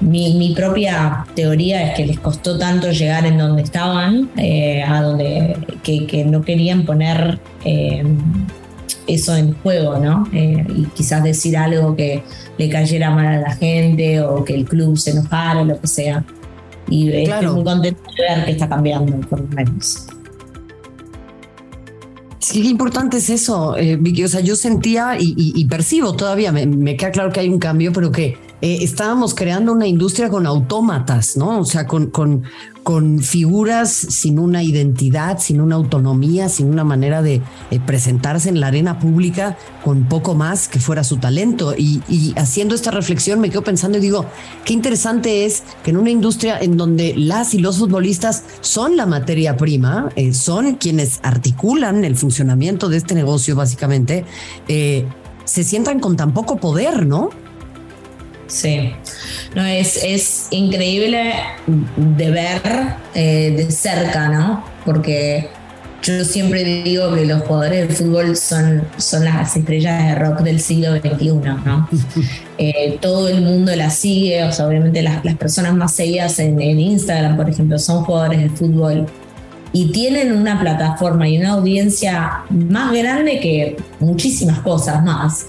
mi, 0.00 0.54
propia 0.56 1.26
teoría 1.34 1.88
es 1.88 1.96
que 1.96 2.06
les 2.06 2.18
costó 2.18 2.58
tanto 2.58 2.90
llegar 2.90 3.26
en 3.26 3.36
donde 3.36 3.62
estaban, 3.62 4.30
eh, 4.36 4.82
a 4.82 5.02
donde 5.02 5.56
que, 5.82 6.24
no 6.24 6.42
querían 6.42 6.84
poner 6.84 7.38
eh, 7.64 8.02
eso 9.06 9.36
en 9.36 9.54
juego, 9.54 9.98
¿no? 9.98 10.28
Eh, 10.32 10.64
y 10.68 10.84
quizás 10.86 11.22
decir 11.22 11.56
algo 11.56 11.94
que 11.96 12.22
le 12.58 12.68
cayera 12.68 13.10
mal 13.10 13.26
a 13.26 13.40
la 13.40 13.54
gente 13.54 14.20
o 14.20 14.44
que 14.44 14.54
el 14.54 14.64
club 14.64 14.96
se 14.96 15.10
enojara 15.10 15.60
o 15.60 15.64
lo 15.64 15.80
que 15.80 15.86
sea. 15.86 16.24
Y 16.88 17.10
estoy 17.10 17.46
muy 17.48 17.64
contento 17.64 18.00
de 18.16 18.34
ver 18.34 18.44
que 18.44 18.52
está 18.52 18.68
cambiando, 18.68 19.18
por 19.28 19.40
lo 19.40 19.48
menos. 19.48 20.06
Sí, 22.38 22.62
qué 22.62 22.68
importante 22.68 23.16
es 23.16 23.28
eso, 23.28 23.76
eh, 23.76 23.96
Vicky. 23.96 24.22
O 24.22 24.28
sea, 24.28 24.40
yo 24.40 24.54
sentía 24.54 25.16
y, 25.18 25.64
percibo 25.64 26.14
todavía, 26.14 26.52
me, 26.52 26.96
queda 26.96 27.10
claro 27.10 27.32
que 27.32 27.40
hay 27.40 27.48
un 27.48 27.58
cambio, 27.58 27.92
pero 27.92 28.12
que 28.12 28.38
eh, 28.62 28.78
estábamos 28.80 29.34
creando 29.34 29.72
una 29.72 29.86
industria 29.86 30.30
con 30.30 30.46
autómatas, 30.46 31.36
¿no? 31.36 31.60
O 31.60 31.64
sea, 31.64 31.86
con, 31.86 32.06
con, 32.06 32.44
con 32.82 33.18
figuras 33.18 33.90
sin 33.90 34.38
una 34.38 34.62
identidad, 34.62 35.38
sin 35.38 35.60
una 35.60 35.74
autonomía, 35.74 36.48
sin 36.48 36.68
una 36.68 36.84
manera 36.84 37.20
de 37.20 37.42
presentarse 37.84 38.48
en 38.48 38.60
la 38.60 38.68
arena 38.68 38.98
pública 38.98 39.58
con 39.84 40.04
poco 40.04 40.34
más 40.34 40.68
que 40.68 40.80
fuera 40.80 41.04
su 41.04 41.16
talento. 41.18 41.74
Y, 41.76 42.00
haciendo 42.36 42.74
esta 42.74 42.90
reflexión 42.90 43.40
me 43.40 43.50
quedo 43.50 43.62
pensando 43.62 43.98
y 43.98 44.00
digo, 44.00 44.24
qué 44.64 44.72
interesante 44.72 45.44
es 45.44 45.62
que 45.82 45.90
en 45.90 45.96
una 45.96 46.10
industria 46.10 46.58
en 46.58 46.76
donde 46.76 47.14
las 47.16 47.54
y 47.54 47.58
los 47.58 47.78
futbolistas 47.78 48.44
son 48.60 48.96
la 48.96 49.04
materia 49.04 49.56
prima, 49.56 50.10
eh, 50.16 50.32
son 50.32 50.76
quienes 50.76 51.20
articulan 51.22 52.04
el 52.04 52.16
funcionamiento 52.16 52.88
de 52.88 52.96
este 52.96 53.14
negocio 53.14 53.54
básicamente, 53.54 54.24
eh, 54.68 55.06
se 55.44 55.62
sientan 55.62 56.00
con 56.00 56.16
tan 56.16 56.32
poco 56.32 56.56
poder, 56.56 57.06
¿no? 57.06 57.30
Sí, 58.46 58.92
no, 59.54 59.64
es, 59.64 60.02
es 60.04 60.48
increíble 60.50 61.34
de 61.96 62.30
ver 62.30 62.62
eh, 63.14 63.54
de 63.56 63.70
cerca, 63.70 64.28
¿no? 64.28 64.64
Porque 64.84 65.48
yo 66.02 66.24
siempre 66.24 66.62
digo 66.84 67.12
que 67.14 67.26
los 67.26 67.42
jugadores 67.42 67.88
de 67.88 67.94
fútbol 67.94 68.36
son, 68.36 68.84
son 68.96 69.24
las 69.24 69.56
estrellas 69.56 70.04
de 70.04 70.14
rock 70.14 70.40
del 70.42 70.60
siglo 70.60 70.94
XXI, 70.96 71.32
¿no? 71.64 71.88
Eh, 72.58 72.96
todo 73.02 73.28
el 73.28 73.42
mundo 73.42 73.76
las 73.76 73.96
sigue, 73.96 74.42
o 74.42 74.50
sea, 74.50 74.66
obviamente 74.66 75.02
las, 75.02 75.22
las 75.26 75.34
personas 75.34 75.74
más 75.74 75.92
seguidas 75.92 76.38
en, 76.38 76.58
en 76.58 76.80
Instagram, 76.80 77.36
por 77.36 77.50
ejemplo, 77.50 77.78
son 77.78 78.02
jugadores 78.02 78.40
de 78.40 78.48
fútbol 78.48 79.06
y 79.74 79.92
tienen 79.92 80.32
una 80.32 80.58
plataforma 80.58 81.28
y 81.28 81.36
una 81.36 81.50
audiencia 81.50 82.44
más 82.48 82.94
grande 82.94 83.40
que 83.40 83.76
muchísimas 84.00 84.60
cosas 84.60 85.04
más 85.04 85.46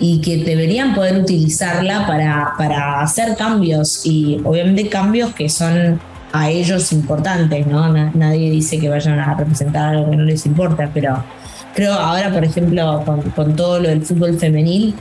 y 0.00 0.20
que 0.22 0.38
deberían 0.38 0.94
poder 0.94 1.18
utilizarla 1.18 2.06
para, 2.06 2.54
para 2.56 3.02
hacer 3.02 3.36
cambios 3.36 4.00
y 4.04 4.40
obviamente 4.44 4.88
cambios 4.88 5.34
que 5.34 5.48
son 5.48 6.00
a 6.32 6.50
ellos 6.50 6.92
importantes, 6.92 7.66
¿no? 7.66 7.92
Nadie 8.14 8.50
dice 8.50 8.78
que 8.78 8.88
vayan 8.88 9.18
a 9.18 9.34
representar 9.34 9.94
algo 9.94 10.10
que 10.10 10.16
no 10.16 10.24
les 10.24 10.46
importa, 10.46 10.90
pero 10.92 11.22
creo 11.74 11.92
ahora, 11.92 12.32
por 12.32 12.44
ejemplo, 12.44 13.04
con, 13.34 13.56
todo 13.56 13.78
lo 13.78 13.88
del 13.88 14.02
fútbol 14.02 14.38
femenil, 14.38 14.94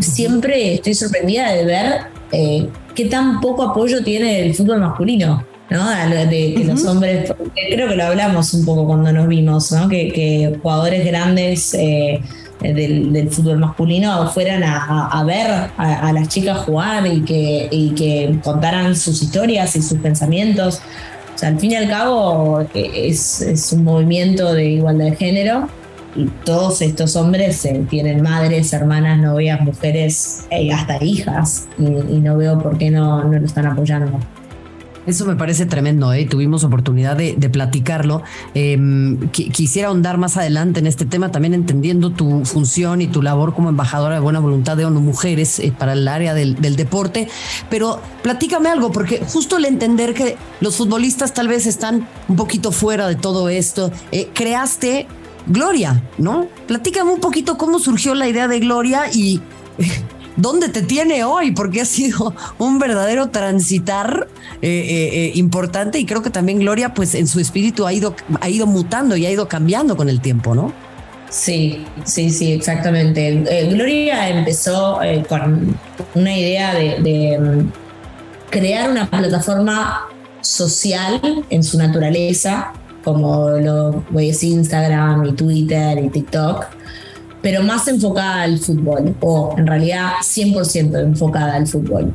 siempre 0.00 0.74
estoy 0.74 0.94
sorprendida 0.94 1.52
de 1.52 1.64
ver 1.64 2.00
eh, 2.32 2.68
qué 2.94 3.06
tan 3.06 3.40
poco 3.40 3.62
apoyo 3.62 4.02
tiene 4.02 4.46
el 4.46 4.54
fútbol 4.54 4.80
masculino. 4.80 5.44
¿no? 5.70 5.90
De, 5.90 6.54
que 6.54 6.64
los 6.64 6.84
hombres, 6.84 7.32
creo 7.54 7.88
que 7.88 7.96
lo 7.96 8.04
hablamos 8.04 8.52
un 8.54 8.64
poco 8.64 8.86
cuando 8.86 9.10
nos 9.12 9.26
vimos, 9.26 9.72
¿no? 9.72 9.88
que, 9.88 10.12
que 10.12 10.58
jugadores 10.62 11.04
grandes 11.04 11.74
eh, 11.74 12.20
eh, 12.64 12.72
del, 12.72 13.28
fútbol 13.28 13.58
masculino 13.58 14.26
fueran 14.30 14.64
a, 14.64 15.22
ver 15.24 15.70
a, 15.76 16.12
las 16.12 16.28
chicas 16.28 16.58
jugar 16.58 17.06
y 17.06 17.20
que, 17.20 17.68
que 17.94 18.38
contaran 18.42 18.96
sus 18.96 19.22
historias 19.22 19.76
y 19.76 19.82
sus 19.82 19.98
pensamientos. 19.98 20.80
O 21.34 21.38
sea, 21.38 21.50
al 21.50 21.58
fin 21.60 21.72
y 21.72 21.74
al 21.74 21.88
cabo 21.88 22.62
eh, 22.74 23.08
es, 23.08 23.70
un 23.72 23.84
movimiento 23.84 24.54
de 24.54 24.64
igualdad 24.64 25.06
de 25.06 25.16
género 25.16 25.68
y 26.16 26.24
todos 26.44 26.80
estos 26.80 27.16
hombres 27.16 27.62
eh, 27.66 27.84
tienen 27.90 28.22
madres, 28.22 28.72
hermanas, 28.72 29.18
novias, 29.18 29.60
mujeres, 29.60 30.46
hasta 30.72 31.04
hijas 31.04 31.68
y, 31.78 31.82
no 31.84 32.38
veo 32.38 32.58
por 32.58 32.78
qué 32.78 32.90
no, 32.90 33.24
no 33.24 33.38
lo 33.38 33.44
están 33.44 33.66
apoyando. 33.66 34.18
Eso 35.06 35.26
me 35.26 35.36
parece 35.36 35.66
tremendo, 35.66 36.12
¿eh? 36.12 36.26
tuvimos 36.26 36.64
oportunidad 36.64 37.16
de, 37.16 37.34
platicarlo. 37.50 38.22
Em, 38.54 39.28
quisiera 39.28 39.88
ahondar 39.88 40.18
más 40.18 40.36
adelante 40.36 40.80
en 40.80 40.86
este 40.86 41.04
tema, 41.04 41.30
también 41.30 41.54
entendiendo 41.54 42.10
tu 42.10 42.44
función 42.44 43.02
y 43.02 43.06
tu 43.06 43.20
labor 43.20 43.54
como 43.54 43.68
embajadora 43.68 44.14
de 44.14 44.20
buena 44.20 44.40
voluntad 44.40 44.76
de 44.76 44.86
ONU 44.86 45.00
Mujeres 45.00 45.58
eh, 45.58 45.72
para 45.76 45.92
el 45.92 46.08
área 46.08 46.34
del, 46.34 46.56
deporte. 46.76 47.28
Pero 47.70 48.00
platícame 48.22 48.68
algo, 48.68 48.90
porque 48.90 49.22
justo 49.26 49.58
el 49.58 49.66
entender 49.66 50.14
que 50.14 50.36
los 50.60 50.76
futbolistas 50.76 51.34
tal 51.34 51.48
vez 51.48 51.66
están 51.66 52.08
un 52.28 52.36
poquito 52.36 52.72
fuera 52.72 53.06
de 53.06 53.16
todo 53.16 53.48
esto, 53.48 53.92
eh, 54.10 54.30
creaste 54.32 55.06
Gloria, 55.46 56.02
¿no? 56.16 56.48
Platícame 56.66 57.12
un 57.12 57.20
poquito 57.20 57.58
cómo 57.58 57.78
surgió 57.78 58.14
la 58.14 58.26
idea 58.26 58.48
de 58.48 58.60
Gloria 58.60 59.02
y 59.12 59.42
dónde 60.36 60.68
te 60.68 60.82
tiene 60.82 61.24
hoy, 61.24 61.52
porque 61.52 61.80
ha 61.80 61.84
sido 61.84 62.34
un 62.58 62.78
verdadero 62.78 63.30
transitar 63.30 64.28
eh, 64.62 64.68
eh, 64.68 65.10
eh, 65.12 65.32
importante 65.34 65.98
y 65.98 66.06
creo 66.06 66.22
que 66.22 66.30
también 66.30 66.58
Gloria, 66.58 66.94
pues 66.94 67.14
en 67.14 67.26
su 67.26 67.40
espíritu 67.40 67.86
ha 67.86 67.92
ido, 67.92 68.14
ha 68.40 68.48
ido 68.48 68.66
mutando 68.66 69.16
y 69.16 69.26
ha 69.26 69.30
ido 69.30 69.48
cambiando 69.48 69.96
con 69.96 70.08
el 70.08 70.20
tiempo, 70.20 70.54
¿no? 70.54 70.72
Sí, 71.30 71.84
sí, 72.04 72.30
sí, 72.30 72.52
exactamente. 72.52 73.44
Gloria 73.70 74.28
empezó 74.28 75.00
con 75.28 75.76
una 76.14 76.38
idea 76.38 76.74
de, 76.74 77.38
mm, 77.38 77.72
crear 78.50 78.88
una 78.88 79.10
plataforma 79.10 80.06
social 80.40 81.20
en 81.50 81.64
su 81.64 81.76
naturaleza, 81.76 82.72
como 83.02 83.50
lo 83.50 84.04
decir 84.12 84.52
Instagram 84.52 85.24
y 85.24 85.32
Twitter 85.32 85.98
y 85.98 86.08
TikTok, 86.08 86.66
pero 87.44 87.62
más 87.62 87.86
enfocada 87.88 88.44
al 88.44 88.58
fútbol, 88.58 89.14
o 89.20 89.54
en 89.58 89.66
realidad 89.66 90.12
100% 90.22 90.98
enfocada 90.98 91.56
al 91.56 91.66
fútbol. 91.66 92.10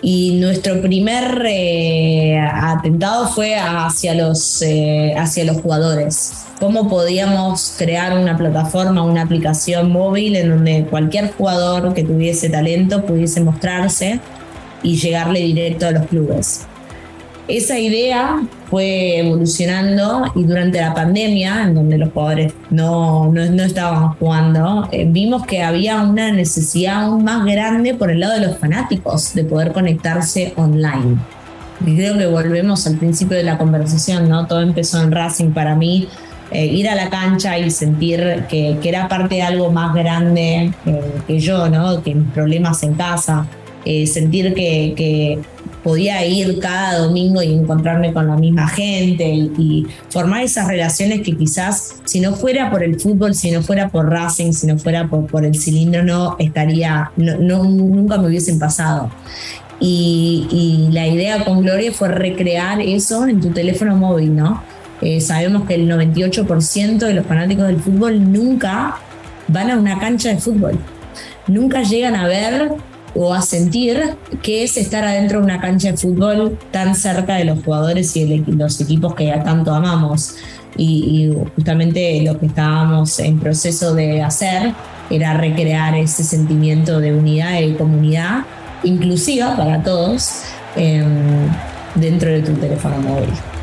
Y 0.00 0.38
nuestro 0.40 0.80
primer 0.80 1.44
eh, 1.44 2.38
atentado 2.38 3.26
fue 3.26 3.56
hacia 3.56 4.14
los, 4.14 4.62
eh, 4.62 5.12
hacia 5.18 5.44
los 5.44 5.60
jugadores. 5.60 6.44
¿Cómo 6.60 6.88
podíamos 6.88 7.74
crear 7.76 8.16
una 8.16 8.36
plataforma, 8.36 9.02
una 9.02 9.22
aplicación 9.22 9.90
móvil 9.90 10.36
en 10.36 10.50
donde 10.50 10.86
cualquier 10.88 11.32
jugador 11.32 11.92
que 11.92 12.04
tuviese 12.04 12.48
talento 12.48 13.04
pudiese 13.04 13.40
mostrarse 13.40 14.20
y 14.84 14.96
llegarle 14.96 15.40
directo 15.40 15.88
a 15.88 15.90
los 15.90 16.06
clubes? 16.06 16.66
Esa 17.46 17.78
idea 17.78 18.42
fue 18.70 19.18
evolucionando 19.18 20.32
y 20.34 20.44
durante 20.44 20.80
la 20.80 20.94
pandemia, 20.94 21.64
en 21.64 21.74
donde 21.74 21.98
los 21.98 22.10
jugadores 22.10 22.54
no, 22.70 23.30
no, 23.30 23.62
estaban 23.62 24.14
jugando, 24.14 24.88
eh, 24.90 25.06
vimos 25.06 25.46
que 25.46 25.62
había 25.62 26.00
una 26.00 26.32
necesidad 26.32 27.04
aún 27.04 27.22
más 27.22 27.44
grande 27.44 27.92
por 27.92 28.10
el 28.10 28.20
lado 28.20 28.40
de 28.40 28.46
los 28.46 28.56
fanáticos 28.56 29.34
de 29.34 29.44
poder 29.44 29.72
conectarse 29.72 30.54
online. 30.56 31.18
Y 31.86 31.96
creo 31.96 32.16
que 32.16 32.26
volvemos 32.26 32.86
al 32.86 32.96
principio 32.96 33.36
de 33.36 33.42
la 33.42 33.58
conversación, 33.58 34.26
¿no? 34.26 34.46
Todo 34.46 34.62
empezó 34.62 35.02
en 35.02 35.12
Racing 35.12 35.50
para 35.50 35.74
mí. 35.74 36.08
Eh, 36.50 36.64
ir 36.64 36.88
a 36.88 36.94
la 36.94 37.10
cancha 37.10 37.58
y 37.58 37.70
sentir 37.70 38.44
que, 38.48 38.78
que 38.80 38.88
era 38.88 39.08
parte 39.08 39.36
de 39.36 39.42
algo 39.42 39.70
más 39.70 39.94
grande 39.94 40.72
eh, 40.86 41.00
que 41.26 41.40
yo, 41.40 41.68
¿no? 41.68 42.02
Que 42.02 42.14
mis 42.14 42.30
problemas 42.32 42.82
en 42.84 42.94
casa, 42.94 43.46
sentir 44.06 44.54
que 44.54 45.42
podía 45.84 46.24
ir 46.26 46.58
cada 46.58 46.98
domingo 46.98 47.42
y 47.42 47.52
encontrarme 47.52 48.12
con 48.12 48.26
la 48.26 48.36
misma 48.36 48.66
gente 48.66 49.28
y, 49.28 49.86
formar 50.08 50.42
esas 50.42 50.66
relaciones 50.66 51.20
que 51.20 51.36
quizás 51.36 51.96
si 52.04 52.20
no 52.20 52.34
fuera 52.34 52.70
por 52.70 52.82
el 52.82 52.98
fútbol, 52.98 53.34
si 53.34 53.50
no 53.50 53.62
fuera 53.62 53.90
por 53.90 54.08
Racing, 54.08 54.52
si 54.52 54.66
no 54.66 54.78
fuera 54.78 55.08
por, 55.08 55.44
el 55.44 55.54
cilindro, 55.54 56.02
no 56.02 56.36
estaría, 56.38 57.10
no, 57.16 57.64
nunca 57.64 58.16
me 58.16 58.28
hubiesen 58.28 58.58
pasado. 58.58 59.10
Y, 59.78 60.88
la 60.92 61.06
idea 61.06 61.44
con 61.44 61.62
Gloria 61.62 61.92
fue 61.92 62.08
recrear 62.08 62.80
eso 62.80 63.26
en 63.26 63.40
tu 63.40 63.50
teléfono 63.50 63.96
móvil, 63.96 64.34
¿no? 64.34 64.62
Eh, 65.02 65.20
sabemos 65.20 65.66
que 65.66 65.74
el 65.74 65.90
98% 65.90 66.98
de 66.98 67.12
los 67.12 67.26
fanáticos 67.26 67.66
del 67.66 67.80
fútbol 67.80 68.32
nunca 68.32 68.96
van 69.48 69.70
a 69.70 69.76
una 69.76 69.98
cancha 69.98 70.30
de 70.30 70.38
fútbol. 70.38 70.78
Nunca 71.46 71.82
llegan 71.82 72.14
a 72.14 72.26
ver 72.26 72.72
o 73.14 73.32
a 73.32 73.42
sentir 73.42 74.16
que 74.42 74.64
es 74.64 74.76
estar 74.76 75.04
adentro 75.04 75.38
de 75.38 75.44
una 75.44 75.60
cancha 75.60 75.92
de 75.92 75.96
fútbol 75.96 76.58
tan 76.70 76.94
cerca 76.94 77.36
de 77.36 77.44
los 77.44 77.62
jugadores 77.64 78.16
y 78.16 78.44
los 78.46 78.80
equipos 78.80 79.14
que 79.14 79.26
ya 79.26 79.42
tanto 79.42 79.72
amamos. 79.72 80.36
Y, 80.76 81.32
justamente 81.54 82.20
lo 82.22 82.38
que 82.38 82.46
estábamos 82.46 83.20
en 83.20 83.38
proceso 83.38 83.94
de 83.94 84.22
hacer 84.22 84.72
era 85.08 85.34
recrear 85.34 85.94
ese 85.94 86.24
sentimiento 86.24 86.98
de 86.98 87.12
unidad 87.12 87.60
y 87.60 87.74
comunidad 87.74 88.44
inclusiva 88.82 89.56
para 89.56 89.82
todos 89.82 90.42
em, 90.74 91.48
dentro 91.94 92.30
de 92.30 92.40
tu 92.40 92.52
teléfono 92.54 92.98
móvil. 92.98 93.53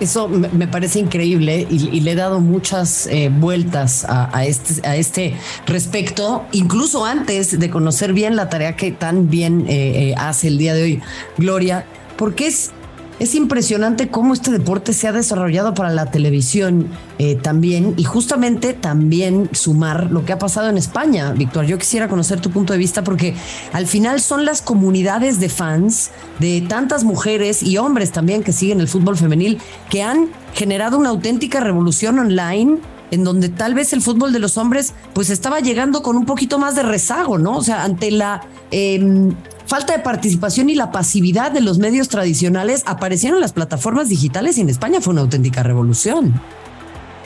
Eso 0.00 0.28
me 0.28 0.68
parece 0.68 1.00
increíble 1.00 1.66
y, 1.68 2.00
le 2.00 2.12
he 2.12 2.14
dado 2.14 2.40
muchas 2.40 3.08
eh, 3.08 3.30
vueltas 3.32 4.06
a, 4.08 4.44
este, 4.44 4.86
a 4.86 4.96
este 4.96 5.34
respecto, 5.66 6.44
incluso 6.52 7.04
antes 7.04 7.58
de 7.58 7.70
conocer 7.70 8.12
bien 8.12 8.36
la 8.36 8.48
tarea 8.48 8.76
que 8.76 8.92
tan 8.92 9.28
bien 9.28 9.66
eh, 9.68 10.10
eh, 10.10 10.14
hace 10.16 10.48
el 10.48 10.58
día 10.58 10.74
de 10.74 10.82
hoy 10.82 11.02
Gloria, 11.36 11.84
porque 12.16 12.46
es 12.46 12.70
es 13.18 13.34
impresionante 13.34 14.08
cómo 14.08 14.32
este 14.32 14.50
deporte 14.50 14.92
se 14.92 15.08
ha 15.08 15.12
desarrollado 15.12 15.74
para 15.74 15.90
la 15.90 16.10
televisión 16.10 16.88
eh, 17.18 17.34
también 17.34 17.94
y 17.96 18.04
justamente 18.04 18.74
también 18.74 19.48
sumar 19.52 20.10
lo 20.10 20.24
que 20.24 20.32
ha 20.32 20.38
pasado 20.38 20.68
en 20.68 20.78
España. 20.78 21.32
Víctor, 21.32 21.66
yo 21.66 21.78
quisiera 21.78 22.08
conocer 22.08 22.40
tu 22.40 22.50
punto 22.50 22.72
de 22.72 22.78
vista 22.78 23.02
porque 23.02 23.34
al 23.72 23.86
final 23.86 24.20
son 24.20 24.44
las 24.44 24.62
comunidades 24.62 25.40
de 25.40 25.48
fans 25.48 26.10
de 26.38 26.60
tantas 26.68 27.04
mujeres 27.04 27.62
y 27.62 27.78
hombres 27.78 28.12
también 28.12 28.42
que 28.42 28.52
siguen 28.52 28.80
el 28.80 28.88
fútbol 28.88 29.16
femenil 29.16 29.58
que 29.90 30.02
han 30.02 30.28
generado 30.54 30.98
una 30.98 31.10
auténtica 31.10 31.60
revolución 31.60 32.18
online 32.18 32.78
en 33.10 33.24
donde 33.24 33.48
tal 33.48 33.74
vez 33.74 33.92
el 33.92 34.02
fútbol 34.02 34.32
de 34.32 34.38
los 34.38 34.58
hombres 34.58 34.94
pues 35.12 35.30
estaba 35.30 35.60
llegando 35.60 36.02
con 36.02 36.16
un 36.16 36.26
poquito 36.26 36.58
más 36.58 36.76
de 36.76 36.82
rezago, 36.82 37.38
¿no? 37.38 37.56
O 37.56 37.62
sea, 37.62 37.84
ante 37.84 38.10
la 38.10 38.42
em, 38.70 39.34
falta 39.68 39.92
de 39.92 40.02
participación 40.02 40.70
y 40.70 40.74
la 40.74 40.90
pasividad 40.90 41.52
de 41.52 41.60
los 41.60 41.78
medios 41.78 42.08
tradicionales, 42.08 42.82
aparecieron 42.86 43.40
las 43.40 43.52
plataformas 43.52 44.08
digitales 44.08 44.56
y 44.56 44.62
en 44.62 44.70
España 44.70 45.00
fue 45.02 45.12
una 45.12 45.20
auténtica 45.20 45.62
revolución. 45.62 46.40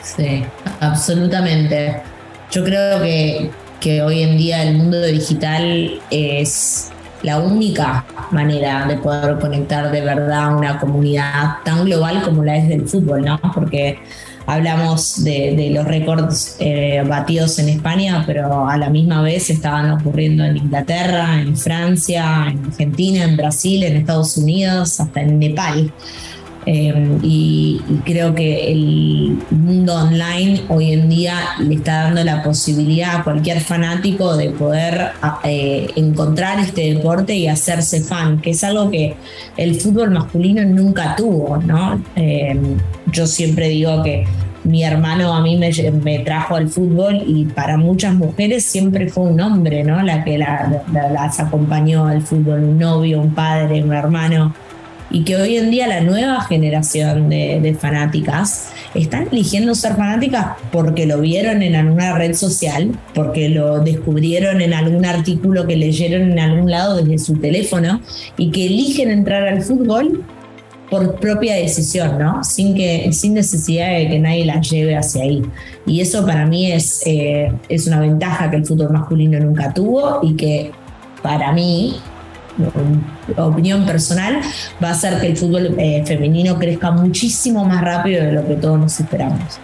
Sí, 0.03 0.43
absolutamente. 0.81 2.01
Yo 2.51 2.65
creo 2.65 3.01
que, 3.01 3.49
que 3.79 4.01
hoy 4.01 4.23
en 4.23 4.37
día 4.37 4.61
el 4.63 4.75
mundo 4.77 5.01
digital 5.01 6.01
es 6.11 6.91
la 7.21 7.39
única 7.39 8.03
manera 8.31 8.85
de 8.87 8.97
poder 8.97 9.39
conectar 9.39 9.89
de 9.89 10.01
verdad 10.01 10.43
a 10.43 10.49
una 10.49 10.77
comunidad 10.77 11.59
tan 11.63 11.85
global 11.85 12.21
como 12.23 12.43
la 12.43 12.57
es 12.57 12.67
del 12.67 12.85
fútbol, 12.85 13.23
¿no? 13.23 13.39
Porque 13.53 13.99
hablamos 14.45 15.23
de, 15.23 15.69
los 15.73 15.85
récords 15.85 16.55
eh, 16.59 17.03
batidos 17.07 17.59
en 17.59 17.69
España, 17.69 18.23
pero 18.25 18.67
a 18.67 18.77
la 18.77 18.89
misma 18.89 19.21
vez 19.21 19.49
estaban 19.49 19.91
ocurriendo 19.91 20.43
en 20.43 20.57
Inglaterra, 20.57 21.39
en 21.39 21.55
Francia, 21.57 22.47
en 22.49 22.65
Argentina, 22.65 23.23
en 23.23 23.37
Brasil, 23.37 23.83
en 23.83 23.97
Estados 23.97 24.37
Unidos, 24.37 24.99
hasta 24.99 25.21
en 25.21 25.39
Nepal. 25.39 25.91
Em, 26.65 27.19
y, 27.21 27.81
creo 28.05 28.33
que 28.33 28.71
el 28.71 29.37
mundo 29.51 29.95
online 29.95 30.61
hoy 30.69 30.93
en 30.93 31.09
día 31.09 31.35
le 31.59 31.75
está 31.75 32.03
dando 32.03 32.23
la 32.23 32.43
posibilidad 32.43 33.17
a 33.17 33.23
cualquier 33.23 33.59
fanático 33.61 34.35
de 34.35 34.49
poder 34.49 35.11
eh, 35.43 35.87
encontrar 35.95 36.59
este 36.59 36.93
deporte 36.93 37.35
y 37.35 37.47
hacerse 37.47 38.01
fan, 38.01 38.39
que 38.41 38.51
es 38.51 38.63
algo 38.63 38.89
que 38.89 39.15
el 39.57 39.79
fútbol 39.79 40.11
masculino 40.11 40.63
nunca 40.65 41.15
tuvo, 41.15 41.57
¿no? 41.57 42.01
Em, 42.15 42.77
yo 43.11 43.27
siempre 43.27 43.69
digo 43.69 44.03
que 44.03 44.25
mi 44.63 44.83
hermano 44.83 45.33
a 45.33 45.41
mí 45.41 45.57
me, 45.57 46.19
trajo 46.19 46.55
al 46.55 46.69
fútbol 46.69 47.21
y 47.25 47.45
para 47.45 47.77
muchas 47.77 48.13
mujeres 48.15 48.63
siempre 48.63 49.09
fue 49.09 49.25
un 49.25 49.41
hombre, 49.41 49.83
¿no? 49.83 50.01
La 50.01 50.23
que 50.23 50.37
las 50.37 51.39
acompañó 51.39 52.07
al 52.07 52.21
fútbol, 52.21 52.63
un 52.63 52.79
novio, 52.79 53.19
un 53.19 53.33
padre, 53.33 53.83
un 53.83 53.93
hermano 53.93 54.53
y 55.13 55.23
que 55.23 55.35
hoy 55.35 55.57
en 55.57 55.69
día 55.69 55.87
la 55.87 56.01
nueva 56.01 56.41
generación 56.41 57.29
de, 57.29 57.77
fanáticas 57.79 58.71
están 58.95 59.27
eligiendo 59.31 59.75
ser 59.75 59.95
fanáticas 59.95 60.57
porque 60.71 61.05
lo 61.05 61.21
vieron 61.21 61.61
en 61.61 61.75
alguna 61.75 62.17
red 62.17 62.33
social, 62.33 62.91
porque 63.13 63.47
lo 63.47 63.79
descubrieron 63.79 64.59
en 64.59 64.73
algún 64.73 65.05
artículo 65.05 65.67
que 65.67 65.77
leyeron 65.77 66.31
en 66.31 66.39
algún 66.39 66.69
lado 66.69 66.97
desde 66.97 67.19
su 67.19 67.35
teléfono 67.35 68.01
y 68.37 68.49
que 68.49 68.65
eligen 68.65 69.11
entrar 69.11 69.47
al 69.47 69.61
fútbol 69.61 70.23
por 70.89 71.19
propia 71.19 71.55
decisión, 71.55 72.17
¿no? 72.17 72.43
Sin, 72.43 72.73
que, 72.73 73.11
sin 73.13 73.35
necesidad 73.35 73.95
de 73.95 74.09
que 74.09 74.19
nadie 74.19 74.45
las 74.45 74.67
lleve 74.67 74.95
hacia 74.95 75.23
ahí. 75.23 75.43
Y 75.85 76.01
eso 76.01 76.25
para 76.25 76.47
mí 76.47 76.71
es, 76.71 77.03
eh, 77.05 77.51
es 77.69 77.85
una 77.85 77.99
ventaja 77.99 78.49
que 78.49 78.57
el 78.57 78.65
fútbol 78.65 78.91
masculino 78.91 79.39
nunca 79.39 79.73
tuvo 79.73 80.21
y 80.23 80.35
que 80.35 80.71
para 81.21 81.51
mí 81.51 81.99
opinión 83.37 83.85
personal, 83.85 84.39
va 84.83 84.89
a 84.89 84.91
hacer 84.91 85.19
que 85.19 85.27
el 85.27 85.37
fútbol 85.37 85.75
eh, 85.77 86.03
femenino 86.05 86.57
crezca 86.57 86.91
muchísimo 86.91 87.65
más 87.65 87.81
rápido 87.81 88.25
de 88.25 88.31
lo 88.31 88.47
que 88.47 88.55
todos 88.55 88.79
nos 88.79 88.99
esperamos. 88.99 89.59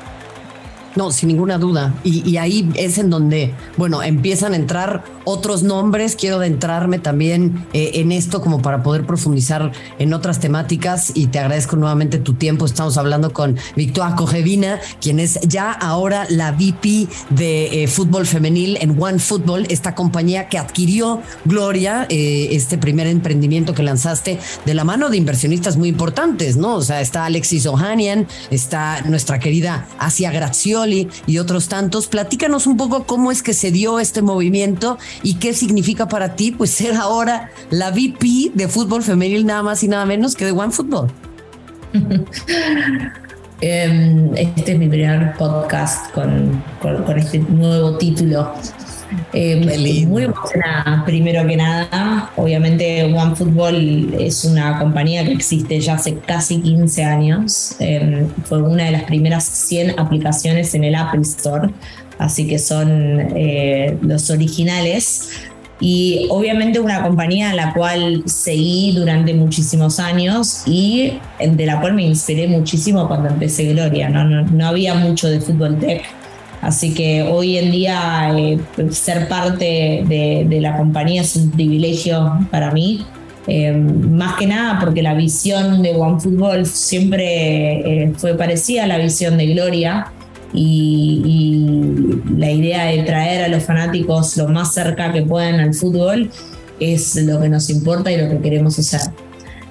No, 0.96 1.12
sin 1.12 1.30
ninguna 1.30 1.58
duda. 1.58 1.94
Y, 2.04 2.38
ahí 2.38 2.70
es 2.76 2.98
en 2.98 3.10
donde, 3.10 3.54
bueno, 3.78 4.02
empiezan 4.02 4.54
a 4.54 4.56
entrar 4.56 5.04
otros 5.24 5.64
nombres. 5.64 6.16
Quiero 6.16 6.38
adentrarme 6.38 7.00
también 7.00 7.66
eh, 7.74 7.92
en 7.96 8.12
esto 8.12 8.42
como 8.42 8.62
para 8.62 8.82
poder 8.82 9.06
profundizar 9.06 9.72
en 10.00 10.14
otras 10.14 10.40
temáticas 10.40 11.12
y 11.14 11.28
te 11.28 11.40
agradezco 11.40 11.76
nuevamente 11.76 12.18
tu 12.18 12.34
tiempo. 12.34 12.66
Estamos 12.66 12.98
hablando 12.98 13.34
con 13.34 13.58
Victoria 13.76 14.16
Cogevina, 14.16 14.80
quien 15.00 15.20
es 15.20 15.40
ya 15.42 15.72
ahora 15.72 16.26
la 16.30 16.52
VP 16.52 17.08
de 17.30 17.84
eh, 17.84 17.88
fútbol 17.88 18.26
femenil 18.26 18.78
en 18.82 19.02
One 19.02 19.20
Football, 19.20 19.68
esta 19.70 19.94
compañía 19.94 20.50
que 20.50 20.58
adquirió 20.58 21.22
Gloria, 21.46 22.08
eh, 22.10 22.50
este 22.52 22.78
primer 22.78 23.08
emprendimiento 23.08 23.74
que 23.74 23.84
lanzaste 23.84 24.40
de 24.66 24.74
la 24.74 24.84
mano 24.84 25.10
de 25.10 25.18
inversionistas 25.18 25.78
muy 25.78 25.90
importantes, 25.90 26.58
¿no? 26.58 26.76
O 26.76 26.82
sea, 26.82 27.02
está 27.02 27.26
Alexis 27.26 27.66
Ohanian, 27.66 28.28
está 28.50 29.02
nuestra 29.02 29.40
querida 29.40 29.88
Asia 29.98 30.32
Y 31.28 31.38
otros 31.38 31.68
tantos. 31.68 32.08
Platícanos 32.08 32.68
un 32.68 32.78
poco 32.78 33.06
cómo 33.06 33.32
es 33.32 33.44
que 33.44 33.54
se 33.54 33.72
dio 33.72 34.00
este 34.00 34.22
movimiento 34.22 34.98
y 35.24 35.36
qué 35.36 35.54
significa 35.54 36.08
para 36.08 36.36
ti 36.36 36.52
pues 36.52 36.72
ser 36.72 36.96
ahora 36.96 37.52
la 37.70 37.92
VP 37.92 38.52
de 38.54 38.68
fútbol 38.68 39.04
femenil 39.04 39.46
nada 39.46 39.64
más 39.64 39.84
y 39.84 39.88
nada 39.88 40.06
menos 40.06 40.36
que 40.36 40.46
de 40.46 40.52
One 40.52 40.72
Football. 40.72 41.10
Em, 43.62 44.34
este 44.38 44.72
es 44.72 44.80
mi 44.80 44.88
primer 44.88 45.34
podcast 45.38 46.14
con 46.14 46.64
este 47.18 47.40
nuevo 47.40 47.98
título. 47.98 48.54
Eh, 49.34 50.06
muy 50.08 50.24
emocionada, 50.24 51.04
primero 51.06 51.46
que 51.48 51.56
nada. 51.56 52.32
Obviamente, 52.36 53.04
OneFootball 53.04 54.14
es 54.20 54.46
una 54.46 54.80
compañía 54.80 55.24
que 55.26 55.34
existe 55.34 55.80
ya 55.80 55.96
hace 55.96 56.18
casi 56.18 56.62
15 56.62 57.04
años. 57.04 57.76
Em, 57.80 58.28
fue 58.46 58.62
una 58.62 58.86
de 58.86 58.92
las 58.92 59.04
primeras 59.04 59.44
100 59.44 60.00
aplicaciones 60.00 60.74
en 60.76 60.84
el 60.84 60.96
Apple 60.96 61.22
Store, 61.22 61.70
así 62.18 62.48
que 62.48 62.60
son 62.60 62.90
eh, 63.36 63.98
los 64.02 64.30
originales. 64.30 65.30
Y 65.82 66.28
obviamente 66.30 66.80
una 66.82 67.02
compañía 67.02 67.52
a 67.52 67.56
la 67.56 67.74
cual 67.74 68.24
seguí 68.26 68.92
durante 68.94 69.34
muchísimos 69.34 70.00
años 70.00 70.64
y 70.66 71.14
de 71.40 71.66
la 71.66 71.80
cual 71.80 71.94
me 71.94 72.04
inspiré 72.04 72.50
muchísimo 72.50 73.08
cuando 73.08 73.30
empecé 73.30 73.72
Gloria. 73.72 74.10
No, 74.10 74.26
no, 74.26 74.44
no 74.44 74.68
había 74.68 74.96
mucho 74.96 75.30
de 75.30 75.40
fútbol 75.40 75.80
tech 75.80 76.04
Así 76.62 76.94
que 76.94 77.24
hoy 77.24 77.58
en 77.58 77.72
día 77.72 78.38
eh, 78.38 78.60
ser 78.92 79.28
parte 79.28 80.04
de, 80.06 80.60
la 80.60 80.78
compañía 80.78 81.22
es 81.22 81.36
un 81.36 81.52
privilegio 81.52 82.38
para 82.52 82.72
mí. 82.72 83.06
Eh, 83.48 83.72
más 83.72 84.36
que 84.36 84.46
nada 84.46 84.80
porque 84.80 85.02
la 85.02 85.16
visión 85.16 85.82
de 85.82 85.96
OneFootball 85.96 86.66
siempre 86.66 88.04
eh, 88.04 88.14
fue 88.16 88.36
parecida 88.36 88.84
a 88.84 88.88
la 88.88 88.98
visión 88.98 89.38
de 89.38 89.48
Gloria 89.48 90.12
y, 90.54 91.24
y, 91.26 92.38
la 92.38 92.52
idea 92.52 92.86
de 92.86 93.04
traer 93.04 93.46
a 93.46 93.48
los 93.48 93.64
fanáticos 93.64 94.38
lo 94.38 94.48
más 94.50 94.74
cerca 94.74 95.12
que 95.12 95.24
puedan 95.24 95.60
al 95.60 95.74
fútbol 95.74 96.30
es 96.80 97.16
lo 97.16 97.40
que 97.42 97.50
nos 97.50 97.70
importa 97.70 98.12
y 98.12 98.18
lo 98.18 98.30
que 98.30 98.40
queremos 98.40 98.78
hacer. 98.78 99.02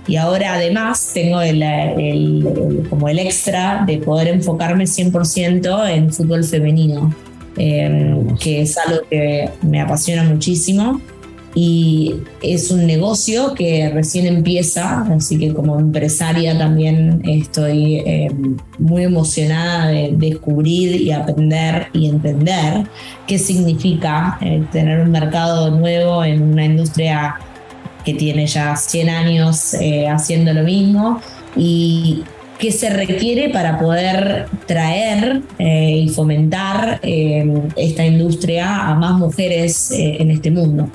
Y 0.08 0.16
ahora 0.16 0.54
además 0.54 1.10
tengo 1.12 1.42
el, 1.42 2.86
como 2.88 3.08
el 3.10 3.18
extra 3.18 3.84
de 3.86 3.98
poder 3.98 4.28
enfocarme 4.28 4.84
100% 4.84 5.90
en 5.90 6.10
fútbol 6.10 6.44
femenino, 6.44 7.14
em, 7.58 8.34
que 8.38 8.62
es 8.62 8.78
algo 8.78 9.02
que 9.10 9.50
me 9.60 9.82
apasiona 9.82 10.24
muchísimo. 10.24 10.98
Y 11.54 12.14
es 12.40 12.70
un 12.70 12.86
negocio 12.86 13.52
que 13.54 13.90
recién 13.90 14.26
empieza, 14.26 15.00
así 15.12 15.38
que 15.38 15.52
como 15.52 15.78
empresaria 15.78 16.56
también 16.56 17.20
estoy 17.24 18.02
em, 18.06 18.56
muy 18.78 19.02
emocionada 19.02 19.88
de 19.88 20.14
descubrir 20.16 21.00
y 21.00 21.10
aprender 21.10 21.88
y 21.92 22.08
entender 22.08 22.86
qué 23.26 23.38
significa 23.38 24.38
eh, 24.40 24.62
tener 24.70 25.00
un 25.00 25.10
mercado 25.10 25.70
nuevo 25.70 26.22
en 26.22 26.42
una 26.42 26.64
industria 26.64 27.36
que 28.08 28.14
tiene 28.14 28.46
ya 28.46 28.74
100 28.74 29.10
años 29.10 29.74
eh, 29.74 30.08
haciendo 30.08 30.54
lo 30.54 30.62
mismo 30.62 31.20
y 31.54 32.24
qué 32.58 32.72
se 32.72 32.88
requiere 32.88 33.50
para 33.50 33.78
poder 33.78 34.46
traer 34.64 35.42
eh, 35.58 36.04
y 36.04 36.08
fomentar 36.08 37.00
eh, 37.02 37.46
esta 37.76 38.06
industria 38.06 38.86
a 38.86 38.94
más 38.94 39.12
mujeres 39.18 39.90
en 39.90 40.30
este 40.30 40.50
mundo. 40.50 40.88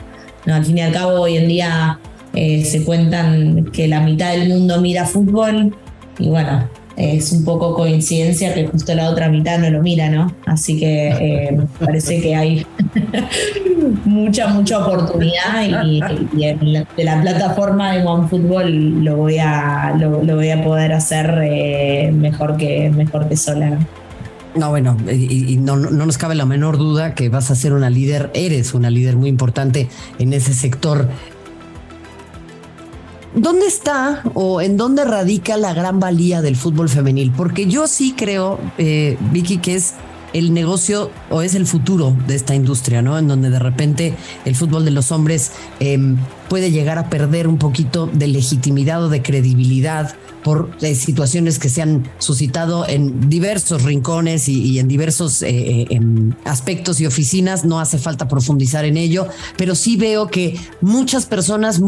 No, 0.47 0.55
al 0.55 0.65
fin 0.65 0.79
y 0.79 0.81
al 0.81 0.91
cabo, 0.91 1.21
hoy 1.21 1.37
en 1.37 1.47
día 1.47 1.99
se 2.33 2.83
cuentan 2.83 3.65
que 3.71 3.87
la 3.87 3.99
mitad 3.99 4.31
del 4.31 4.49
mundo 4.49 4.81
mira 4.81 5.05
fútbol 5.05 5.75
y 6.17 6.29
bueno, 6.29 6.67
es 6.95 7.31
un 7.31 7.43
poco 7.43 7.73
coincidencia 7.73 8.53
que 8.53 8.67
justo 8.67 8.93
la 8.93 9.09
otra 9.09 9.29
mitad 9.29 9.57
no 9.59 9.69
lo 9.69 9.81
mira, 9.81 10.09
¿no? 10.09 10.33
Así 10.45 10.79
que 10.79 11.07
eh, 11.09 11.57
parece 11.79 12.21
que 12.21 12.35
hay 12.35 12.65
mucha, 14.05 14.47
mucha 14.49 14.79
oportunidad 14.79 15.63
y, 15.65 15.99
de 16.37 17.03
la 17.03 17.21
plataforma 17.21 17.93
de 17.93 18.05
OneFootball 18.05 19.03
lo 19.03 19.17
voy 19.17 19.37
a, 19.39 19.95
lo, 19.97 20.19
voy 20.35 20.49
a 20.49 20.63
poder 20.63 20.93
hacer 20.93 21.39
eh, 21.43 22.11
mejor, 22.13 22.57
que, 22.57 22.89
mejor 22.89 23.27
que 23.27 23.37
sola. 23.37 23.79
No, 24.55 24.69
bueno, 24.69 24.95
y, 25.11 25.57
no, 25.57 25.75
no, 25.77 25.89
nos 25.89 26.19
cabe 26.19 26.35
la 26.35 26.45
menor 26.45 26.77
duda 26.77 27.15
que 27.15 27.29
vas 27.29 27.49
a 27.49 27.55
ser 27.55 27.73
una 27.73 27.89
líder, 27.89 28.29
eres 28.35 28.75
una 28.75 28.91
líder 28.91 29.17
muy 29.17 29.29
importante 29.29 29.89
en 30.19 30.31
ese 30.31 30.53
sector 30.53 31.07
¿dónde 33.35 33.67
está 33.67 34.23
o 34.33 34.61
en 34.61 34.77
dónde 34.77 35.03
radica 35.05 35.57
la 35.57 35.73
gran 35.73 35.99
valía 35.99 36.41
del 36.41 36.55
fútbol 36.55 36.89
femenil? 36.89 37.31
Porque 37.35 37.65
yo 37.67 37.87
sí 37.87 38.13
creo, 38.15 38.59
eh, 38.77 39.17
Vicky, 39.31 39.57
que 39.57 39.75
es 39.75 39.93
el 40.33 40.53
negocio 40.53 41.11
o 41.29 41.41
es 41.41 41.55
el 41.55 41.65
futuro 41.65 42.15
de 42.27 42.35
esta 42.35 42.55
industria, 42.55 43.01
¿no? 43.01 43.17
En 43.17 43.27
donde 43.27 43.49
de 43.49 43.59
repente 43.59 44.15
el 44.45 44.55
fútbol 44.55 44.83
de 44.83 44.91
los 44.91 45.11
hombres 45.11 45.51
em, 45.79 46.17
puede 46.49 46.71
llegar 46.71 46.97
a 46.97 47.09
perder 47.09 47.47
un 47.47 47.57
poquito 47.57 48.09
de 48.11 48.27
legitimidad 48.27 49.03
o 49.03 49.09
de 49.09 49.21
credibilidad 49.21 50.15
por 50.43 50.71
eh, 50.81 50.93
situaciones 50.95 51.57
que 51.57 51.69
se 51.69 51.81
han 51.81 52.03
suscitado 52.17 52.85
en 52.87 53.29
diversos 53.29 53.83
rincones 53.83 54.49
y, 54.49 54.77
en 54.79 54.87
diversos 54.87 55.41
eh, 55.41 55.49
eh, 55.49 55.87
em, 55.91 56.33
aspectos 56.43 56.99
y 56.99 57.05
oficinas. 57.05 57.63
No 57.63 57.79
hace 57.79 57.97
falta 57.97 58.27
profundizar 58.27 58.85
en 58.85 58.97
ello, 58.97 59.27
pero 59.55 59.75
sí 59.75 59.95
veo 59.95 60.27
que 60.27 60.59
muchas 60.81 61.25
personas, 61.25 61.79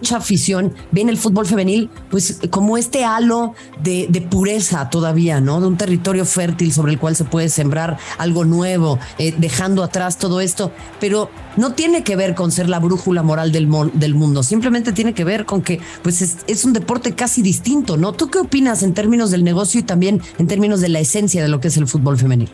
mucha 0.00 0.16
afición 0.16 0.72
ven 0.92 1.08
el 1.08 1.18
fútbol 1.18 1.46
femenil 1.46 1.90
pues 2.10 2.40
como 2.50 2.78
este 2.78 3.04
halo 3.04 3.54
de, 3.82 4.08
pureza 4.30 4.88
todavía, 4.90 5.40
¿no? 5.40 5.60
De 5.60 5.66
un 5.66 5.76
territorio 5.76 6.24
fértil 6.24 6.72
sobre 6.72 6.92
el 6.92 6.98
cual 6.98 7.16
se 7.16 7.24
puede 7.24 7.48
sembrar 7.48 7.98
algo 8.18 8.44
nuevo, 8.44 8.98
eh, 9.18 9.34
dejando 9.36 9.82
atrás 9.82 10.18
todo 10.18 10.40
esto, 10.40 10.72
pero 11.00 11.30
no 11.56 11.72
tiene 11.72 12.02
que 12.04 12.16
ver 12.16 12.34
con 12.34 12.52
ser 12.52 12.68
la 12.68 12.78
brújula 12.78 13.22
moral 13.22 13.50
del, 13.52 13.68
del 13.94 14.14
mundo, 14.14 14.42
simplemente 14.42 14.92
tiene 14.92 15.14
que 15.14 15.24
ver 15.24 15.44
con 15.46 15.62
que 15.62 15.80
pues 16.02 16.22
es, 16.22 16.38
es 16.46 16.64
un 16.64 16.72
deporte 16.72 17.14
casi 17.14 17.42
distinto, 17.42 17.96
¿no? 17.96 18.12
¿Tú 18.12 18.30
qué 18.30 18.38
opinas 18.38 18.82
en 18.82 18.94
términos 18.94 19.30
del 19.30 19.44
negocio 19.44 19.80
y 19.80 19.82
también 19.82 20.20
en 20.38 20.46
términos 20.46 20.80
de 20.80 20.88
la 20.88 21.00
esencia 21.00 21.42
de 21.42 21.48
lo 21.48 21.60
que 21.60 21.68
es 21.68 21.76
el 21.76 21.86
fútbol 21.86 22.16
femenil? 22.16 22.50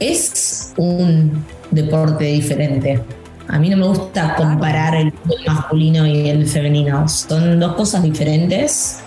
Es 0.00 0.72
un 0.76 1.44
deporte 1.70 2.24
diferente 2.24 3.02
a 3.48 3.58
mí 3.58 3.70
no 3.70 3.78
me 3.78 3.86
gusta 3.86 4.34
comparar 4.36 4.94
el 4.94 5.12
masculino 5.46 6.06
y 6.06 6.28
el 6.28 6.46
femenino. 6.46 7.08
Son 7.08 7.58
dos 7.58 7.74
cosas 7.74 8.02
diferentes, 8.02 9.00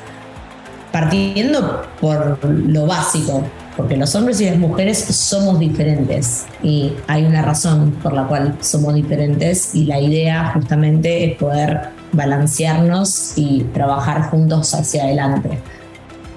partiendo 0.91 1.83
por 1.99 2.43
lo 2.43 2.87
básico, 2.87 3.43
porque 3.77 3.95
los 3.95 4.13
hombres 4.15 4.41
y 4.41 4.45
las 4.45 4.57
mujeres 4.57 4.97
somos 4.97 5.59
diferentes 5.59 6.47
y 6.63 6.93
hay 7.07 7.23
una 7.23 7.43
razón 7.43 7.91
por 8.03 8.13
la 8.13 8.27
cual 8.27 8.57
somos 8.61 8.95
diferentes 8.95 9.75
y 9.75 9.85
la 9.85 9.99
idea 9.99 10.51
justamente 10.53 11.31
es 11.31 11.37
poder 11.37 11.89
balancearnos 12.11 13.33
y 13.37 13.63
trabajar 13.73 14.29
juntos 14.29 14.73
hacia 14.73 15.03
adelante. 15.03 15.59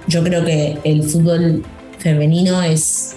Yo 0.07 0.23
creo 0.23 0.45
que 0.45 0.79
el 0.85 1.03
fútbol 1.03 1.65
femenino 1.99 2.63
es 2.63 3.17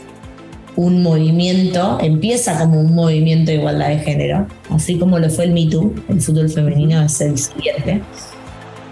un 0.77 1.01
movimiento, 1.01 1.97
empieza 1.99 2.57
como 2.59 2.79
un 2.79 2.93
movimiento 2.93 3.51
de 3.51 3.57
igualdad 3.57 3.89
de 3.89 3.99
género, 3.99 4.47
así 4.69 4.97
como 4.97 5.17
lo 5.17 5.29
fue 5.29 5.45
el 5.45 5.51
Me 5.51 5.65
Too, 5.65 5.93
el 6.07 6.21
fútbol 6.21 6.49
femenino 6.49 7.01
es 7.01 7.19
el 7.19 7.37
siguiente. 7.37 8.01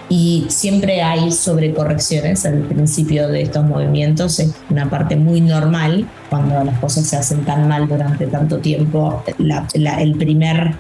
Y 0.10 0.46
siempre 0.50 1.02
hay 1.02 1.32
sobrecorrecciones 1.32 2.46
al 2.46 2.64
principio 2.64 3.28
de 3.28 3.44
estos 3.44 3.66
movimientos, 3.66 4.40
es 4.40 4.54
una 4.70 4.90
parte 4.90 5.16
muy 5.16 5.42
normal 5.42 6.08
cuando 6.30 6.64
las 6.64 6.78
cosas 6.80 7.08
se 7.08 7.18
hacen 7.18 7.46
tan 7.46 7.68
mal 7.68 7.88
durante 7.88 8.28
tanto 8.28 8.58
tiempo. 8.58 9.24
el 9.38 10.16
primer 10.18 10.76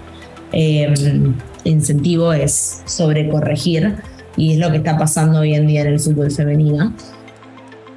em, 0.52 1.36
incentivo 1.64 2.34
es 2.34 2.82
sobrecorregir 2.86 3.96
y 4.38 4.54
es 4.54 4.60
lo 4.60 4.72
que 4.72 4.78
está 4.78 4.98
pasando 4.98 5.40
hoy 5.40 5.54
en 5.54 5.68
día 5.68 5.82
en 5.82 5.88
el 5.88 6.00
fútbol 6.00 6.32
femenino 6.32 6.94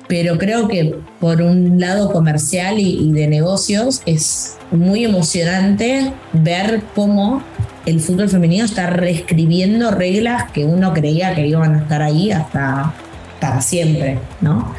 pero 0.08 0.38
creo 0.38 0.66
que 0.66 0.94
por 1.20 1.42
un 1.42 1.78
lado 1.78 2.10
comercial 2.10 2.78
y, 2.78 3.12
de 3.12 3.28
negocios 3.28 4.02
es 4.06 4.56
muy 4.70 5.04
emocionante 5.04 6.12
ver 6.32 6.82
cómo 6.94 7.42
el 7.86 8.00
fútbol 8.00 8.28
femenino 8.28 8.64
está 8.64 8.88
reescribiendo 8.88 9.90
reglas 9.90 10.50
que 10.50 10.64
uno 10.64 10.92
creía 10.92 11.34
que 11.34 11.46
iban 11.46 11.74
a 11.74 11.78
estar 11.80 12.02
ahí 12.02 12.32
hasta 12.32 12.94
para 13.40 13.60
siempre, 13.60 14.18
¿no? 14.40 14.74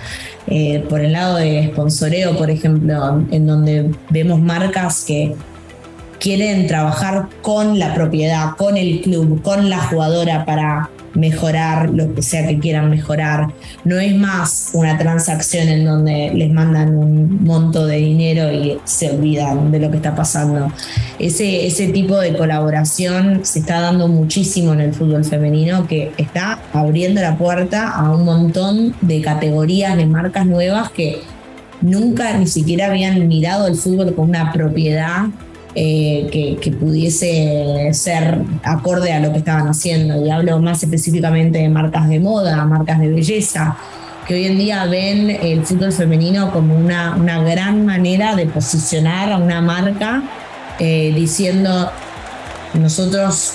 Eh, 0.48 0.84
por 0.90 1.00
el 1.02 1.14
lado 1.14 1.38
de 1.38 1.70
sponsoreo, 1.72 2.36
por 2.36 2.50
ejemplo, 2.50 3.24
en 3.32 3.48
donde 3.48 3.92
vemos 4.10 4.40
marcas 4.40 5.06
que 5.06 5.36
quieren 6.20 6.68
trabajar 6.68 7.30
con 7.42 7.80
la 7.80 7.94
propiedad, 7.94 8.56
con 8.58 8.76
el 8.76 9.02
club, 9.02 9.42
con 9.42 9.70
la 9.70 9.78
jugadora 9.78 10.46
para 10.46 10.90
mejorar 11.14 11.90
lo 11.90 12.14
que 12.14 12.22
sea 12.22 12.48
que 12.48 12.60
quieran 12.60 12.90
mejorar. 12.90 13.48
No 13.84 14.00
es 14.00 14.16
más 14.16 14.72
una 14.74 14.98
transacción 14.98 15.68
en 15.68 15.86
donde 15.86 16.32
les 16.34 16.52
mandan 16.52 16.96
un 16.96 17.44
monto 17.44 17.86
de 17.86 17.98
dinero 17.98 18.52
y 18.52 18.78
se 18.84 19.12
olvidan 19.12 19.72
de 19.72 19.80
lo 19.80 19.92
que 19.92 19.98
está 19.98 20.16
pasando. 20.16 20.72
Ese, 21.18 21.66
ese 21.66 21.88
tipo 21.88 22.18
de 22.18 22.36
colaboración 22.36 23.42
se 23.44 23.60
está 23.60 23.82
dando 23.82 24.08
muchísimo 24.08 24.74
en 24.74 24.82
el 24.82 24.94
fútbol 24.94 25.26
femenino 25.26 25.88
que 25.88 26.12
está 26.18 26.60
abriendo 26.74 27.22
la 27.22 27.38
puerta 27.38 27.90
a 27.90 28.12
un 28.12 28.26
montón 28.26 28.96
de 29.02 29.22
categorías 29.22 29.98
de 29.98 30.06
marcas 30.06 30.46
nuevas 30.46 30.92
que 30.92 31.22
nunca 31.82 32.38
ni 32.38 32.48
siquiera 32.48 32.88
habían 32.88 33.28
mirado 33.28 33.68
el 33.68 33.76
fútbol 33.76 34.14
como 34.14 34.30
una 34.30 34.52
propiedad 34.52 35.28
eh, 35.76 36.58
que, 36.62 36.72
pudiese 36.72 37.90
ser 37.94 38.42
acorde 38.64 39.14
a 39.14 39.20
lo 39.20 39.32
que 39.32 39.40
estaban 39.40 39.68
haciendo. 39.68 40.26
Y 40.26 40.30
hablo 40.30 40.60
más 40.60 40.82
específicamente 40.82 41.60
de 41.60 41.70
marcas 41.70 42.10
de 42.10 42.20
moda, 42.20 42.66
marcas 42.66 43.00
de 43.00 43.10
belleza, 43.10 43.78
que 44.28 44.34
hoy 44.34 44.46
en 44.46 44.58
día 44.58 44.86
ven 44.86 45.30
el 45.30 45.66
fútbol 45.66 45.92
femenino 45.92 46.52
como 46.52 46.76
una, 46.76 47.16
una 47.16 47.42
gran 47.44 47.86
manera 47.86 48.36
de 48.36 48.46
posicionar 48.46 49.32
a 49.32 49.38
una 49.38 49.62
marca 49.62 50.24
eh, 50.80 51.12
diciendo 51.16 51.92
nosotros 52.74 53.54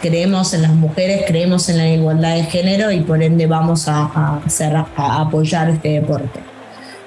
creemos 0.00 0.54
en 0.54 0.62
las 0.62 0.74
mujeres, 0.74 1.24
creemos 1.26 1.68
en 1.68 1.78
la 1.78 1.88
igualdad 1.88 2.34
de 2.36 2.44
género 2.44 2.90
y 2.90 3.00
por 3.00 3.22
ende 3.22 3.46
vamos 3.46 3.88
a, 3.88 4.40
hacer, 4.44 4.74
a 4.74 5.20
apoyar 5.20 5.70
este 5.70 6.00
deporte 6.00 6.51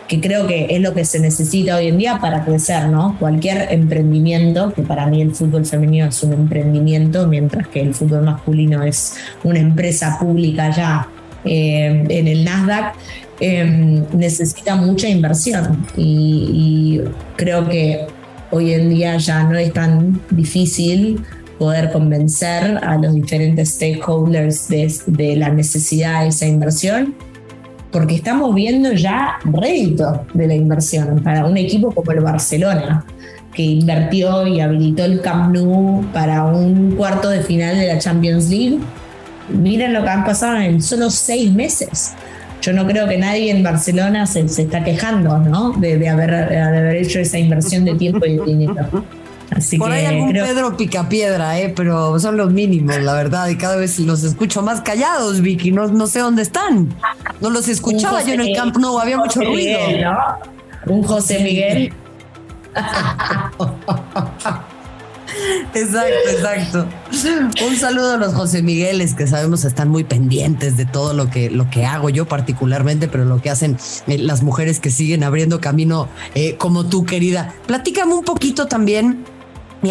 que 0.08 0.22
creo 0.22 0.46
que 0.46 0.68
es 0.70 0.82
lo 0.82 0.94
que 0.94 1.04
se 1.04 1.20
necesita 1.20 1.78
hoy 1.78 1.88
en 1.88 1.98
día 1.98 2.20
para 2.20 2.46
crecer, 2.46 2.89
¿no? 2.89 3.18
Cualquier 3.20 3.68
emprendimiento, 3.72 4.72
que 4.74 4.84
para 4.84 5.08
mí 5.08 5.22
el 5.22 5.34
fútbol 5.34 5.65
femenino 5.65 6.06
es 6.06 6.22
un 6.24 6.34
emprendimiento, 6.34 7.28
mientras 7.28 7.68
que 7.68 7.82
el 7.82 7.94
fútbol 7.94 8.24
masculino 8.24 8.84
es 8.84 9.15
una 9.44 9.60
empresa 9.60 10.18
pública 10.20 10.70
ya 10.70 11.08
eh, 11.44 12.06
en 12.08 12.28
el 12.28 12.44
Nasdaq, 12.44 12.96
em, 13.39 14.06
necesita 14.13 14.76
mucha 14.76 15.08
inversión 15.08 15.86
y, 15.98 17.02
creo 17.36 17.68
que 17.68 18.08
hoy 18.52 18.74
en 18.74 18.89
día 18.89 19.18
ya 19.18 19.44
no 19.44 19.58
es 19.58 19.74
tan 19.74 20.22
difícil 20.30 21.22
poder 21.60 21.91
convencer 21.91 22.78
a 22.84 22.98
los 22.98 23.13
diferentes 23.13 23.74
stakeholders 23.74 24.68
de, 24.70 24.94
de 25.08 25.36
la 25.36 25.50
necesidad 25.50 26.22
de 26.22 26.30
esa 26.30 26.46
inversión 26.46 27.15
porque 27.95 28.15
estamos 28.15 28.53
viendo 28.53 28.91
ya 28.91 29.39
rédito 29.45 30.25
de 30.34 30.47
la 30.47 30.53
inversión 30.53 31.21
para 31.23 31.45
un 31.45 31.55
equipo 31.55 31.91
como 31.91 32.12
el 32.12 32.19
Barcelona, 32.19 33.05
que 33.53 33.62
invirtió 33.63 34.45
y 34.45 34.60
habilitó 34.60 35.05
el 35.05 35.21
Camp 35.21 35.55
Nou 35.55 36.03
para 36.12 36.43
un 36.43 36.97
cuarto 36.97 37.29
de 37.29 37.39
final 37.39 37.77
de 37.77 37.88
la 37.88 37.97
Champions 37.97 38.49
League. 38.49 38.79
Miren 39.47 39.93
lo 39.93 40.03
que 40.03 40.10
han 40.10 40.25
pasado 40.25 40.58
en 40.58 40.81
solo 40.81 41.10
seis 41.10 41.49
meses. 41.53 42.12
Yo 42.62 42.73
no 42.73 42.86
creo 42.86 43.08
que 43.08 43.17
nadie 43.17 43.49
en 43.49 43.63
Barcelona 43.63 44.27
se, 44.27 44.49
se 44.49 44.63
está 44.63 44.84
quejando 44.84 45.38
¿no? 45.38 45.71
de, 45.71 46.10
haber, 46.10 46.49
de 46.49 46.60
haber 46.60 46.97
hecho 46.97 47.19
esa 47.19 47.39
inversión 47.39 47.86
de 47.86 47.95
tiempo 47.95 48.25
y 48.25 48.36
de 48.36 48.43
dinero. 48.43 49.05
Por 49.77 49.91
ahí 49.91 50.05
algún 50.05 50.34
Pedro 50.34 50.75
Picapiedra, 50.75 51.60
¿eh? 51.60 51.73
pero 51.75 52.19
son 52.19 52.38
los 52.38 52.51
mínimos, 52.51 52.97
la 52.97 53.13
verdad, 53.13 53.47
y 53.47 53.58
cada 53.58 53.75
vez 53.75 53.99
los 53.99 54.23
escucho 54.23 54.62
más 54.62 54.81
callados, 54.81 55.41
Vicky, 55.41 55.71
no, 55.71 55.88
no 55.88 56.08
sé 56.08 56.19
dónde 56.19 56.41
están. 56.41 56.93
No 57.41 57.49
los 57.49 57.67
escuchaba 57.67 58.23
yo 58.23 58.34
en 58.34 58.41
el 58.41 58.55
campo, 58.55 58.79
no, 58.79 58.99
había 58.99 59.17
mucho 59.17 59.41
ruido. 59.41 59.79
Un 60.88 61.03
José 61.03 61.39
Miguel. 61.39 61.93
Exacto, 65.73 66.29
exacto. 66.29 66.88
Un 67.67 67.75
saludo 67.75 68.13
a 68.13 68.17
los 68.17 68.34
José 68.34 68.63
Migueles 68.63 69.13
que 69.13 69.27
sabemos 69.27 69.65
están 69.65 69.89
muy 69.89 70.03
pendientes 70.03 70.77
de 70.77 70.86
todo 70.86 71.13
lo 71.13 71.29
que, 71.29 71.49
lo 71.49 71.69
que 71.69 71.86
hago 71.86 72.10
yo 72.10 72.25
particularmente, 72.25 73.08
pero 73.08 73.25
lo 73.25 73.41
que 73.41 73.49
hacen 73.49 73.77
eh, 74.08 74.17
las 74.17 74.43
mujeres 74.43 74.79
que 74.79 74.91
siguen 74.91 75.23
abriendo 75.23 75.60
camino 75.60 76.08
eh, 76.36 76.55
como 76.58 76.86
tú, 76.86 77.05
querida. 77.05 77.53
Platícame 77.67 78.13
un 78.13 78.23
poquito 78.23 78.67
también 78.67 79.25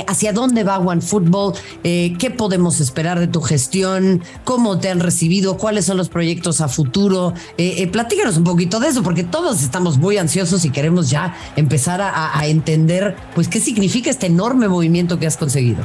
¿Hacia 0.07 0.33
dónde 0.33 0.65
va 0.65 0.79
OneFootball? 0.79 1.55
Eh, 1.85 2.15
¿Qué 2.19 2.31
podemos 2.31 2.81
esperar 2.81 3.21
de 3.21 3.27
tu 3.27 3.41
gestión? 3.41 4.23
¿Cómo 4.45 4.79
te 4.79 4.91
han 4.91 5.01
recibido? 5.01 5.57
¿Cuáles 5.57 5.85
son 5.85 5.97
los 5.97 6.09
proyectos 6.09 6.61
a 6.61 6.69
futuro? 6.69 7.35
Eh, 7.59 7.87
platícanos 7.89 8.37
un 8.37 8.45
poquito 8.45 8.81
de 8.81 8.89
eso, 8.89 9.03
porque 9.03 9.25
todos 9.25 9.63
estamos 9.63 9.99
muy 9.99 10.19
ansiosos 10.19 10.65
y 10.65 10.71
queremos 10.71 11.11
ya 11.11 11.37
empezar 11.57 12.01
a, 12.03 12.33
entender 12.47 13.17
pues, 13.35 13.49
qué 13.49 13.61
significa 13.61 14.11
este 14.11 14.27
enorme 14.27 14.69
movimiento 14.69 15.19
que 15.19 15.27
has 15.27 15.37
conseguido. 15.37 15.85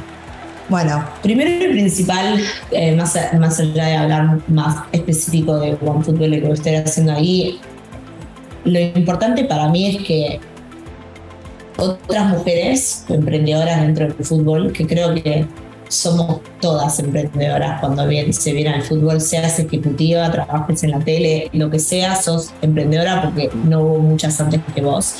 Bueno, 0.68 1.04
primero 1.22 1.64
y 1.64 1.68
principal, 1.72 2.40
más, 2.96 3.18
más 3.38 3.58
allá 3.58 3.86
de 3.86 3.96
hablar 3.96 4.38
más 4.48 4.84
específico 4.92 5.58
de 5.58 5.76
OneFootball 5.80 6.34
y 6.34 6.40
lo 6.40 6.48
que 6.48 6.54
estoy 6.54 6.74
haciendo 6.76 7.12
ahí, 7.12 7.60
lo 8.64 8.78
importante 8.78 9.44
para 9.44 9.68
mí 9.68 9.96
es 9.96 10.06
que 10.06 10.40
otras 11.80 12.28
mujeres 12.28 13.04
emprendedoras 13.08 13.80
dentro 13.80 14.06
del 14.06 14.24
fútbol 14.24 14.72
que 14.72 14.86
creo 14.86 15.14
que 15.14 15.46
somos 15.88 16.40
todas 16.60 17.00
emprendedoras 17.00 17.80
cuando 17.80 18.06
bien, 18.06 18.32
se 18.32 18.52
viene 18.52 18.70
al 18.70 18.82
fútbol, 18.82 19.20
seas 19.20 19.58
ejecutiva, 19.58 20.30
trabajes 20.30 20.84
en 20.84 20.92
la 20.92 21.00
tele, 21.00 21.50
lo 21.52 21.68
que 21.68 21.80
sea, 21.80 22.14
sos 22.14 22.52
emprendedora 22.62 23.22
porque 23.22 23.50
no 23.64 23.80
hubo 23.80 23.98
muchas 23.98 24.40
antes 24.40 24.60
que 24.72 24.82
vos. 24.82 25.16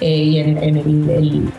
Eh, 0.00 0.16
y 0.16 0.38
en, 0.38 0.58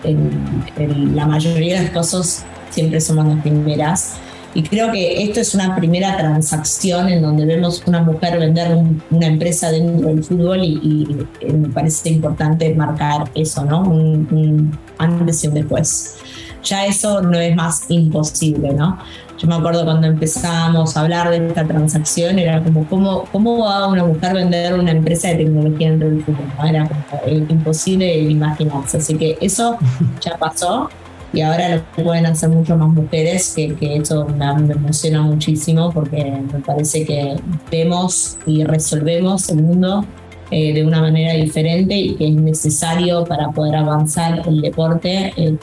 en, 0.03 1.15
la 1.15 1.25
mayoría 1.25 1.77
de 1.77 1.83
los 1.83 1.91
casos 1.91 2.39
siempre 2.69 2.99
somos 2.99 3.27
las 3.27 3.41
primeras. 3.41 4.15
Y 4.53 4.63
creo 4.63 4.91
que 4.91 5.23
esto 5.23 5.41
es 5.41 5.53
una 5.53 5.75
primera 5.75 6.17
transacción 6.17 7.07
en 7.09 7.21
donde 7.21 7.45
vemos 7.45 7.83
una 7.85 8.01
mujer 8.01 8.39
vender 8.39 8.77
una 9.11 9.27
empresa 9.27 9.71
dentro 9.71 10.07
del 10.07 10.23
fútbol 10.23 10.63
y, 10.63 11.25
me 11.47 11.69
parece 11.69 12.09
importante 12.09 12.73
marcar 12.73 13.29
eso, 13.35 13.63
¿no? 13.63 13.81
Un, 13.81 14.77
antes 14.97 15.43
y 15.43 15.47
un 15.47 15.53
después. 15.53 16.17
Ya 16.63 16.85
eso 16.85 17.21
no 17.21 17.39
es 17.39 17.55
más 17.55 17.85
imposible, 17.89 18.73
¿no? 18.73 18.97
Yo 19.37 19.47
me 19.47 19.55
acuerdo 19.55 19.85
cuando 19.85 20.07
empezábamos 20.07 20.97
a 20.97 21.01
hablar 21.01 21.29
de 21.29 21.47
esta 21.47 21.65
transacción, 21.65 22.39
era 22.39 22.61
como, 22.61 22.85
¿cómo, 22.87 23.23
cómo 23.31 23.59
va 23.59 23.87
una 23.87 24.03
mujer 24.03 24.33
vender 24.33 24.73
una 24.73 24.91
empresa 24.91 25.29
de 25.29 25.35
tecnología 25.35 25.91
dentro 25.91 26.09
del 26.09 26.23
fútbol? 26.23 26.45
Era 26.67 26.89
como 26.89 27.37
imposible 27.49 28.19
imaginarse. 28.19 28.97
Así 28.97 29.15
que 29.15 29.37
eso 29.39 29.77
ya 30.21 30.35
pasó 30.37 30.89
y 31.31 31.41
ahora 31.41 31.75
lo 31.75 32.03
pueden 32.03 32.25
hacer 32.25 32.49
mucho 32.49 32.75
más 32.75 32.89
mujeres, 32.89 33.53
que, 33.55 33.75
que 33.75 33.97
eso 33.97 34.27
me, 34.27 34.45
emociona 34.73 35.21
muchísimo 35.21 35.91
porque 35.91 36.23
me 36.51 36.59
parece 36.59 37.05
que 37.05 37.35
vemos 37.71 38.37
y 38.45 38.63
resolvemos 38.63 39.49
el 39.49 39.61
mundo 39.61 40.05
eh, 40.49 40.73
de 40.73 40.83
una 40.83 41.01
manera 41.01 41.33
diferente 41.33 41.95
y 41.95 42.15
que 42.15 42.27
es 42.27 42.33
necesario 42.33 43.23
para 43.25 43.49
poder 43.49 43.75
avanzar 43.75 44.41
el 44.47 44.61
deporte, 44.61 45.31
eh, 45.37 45.55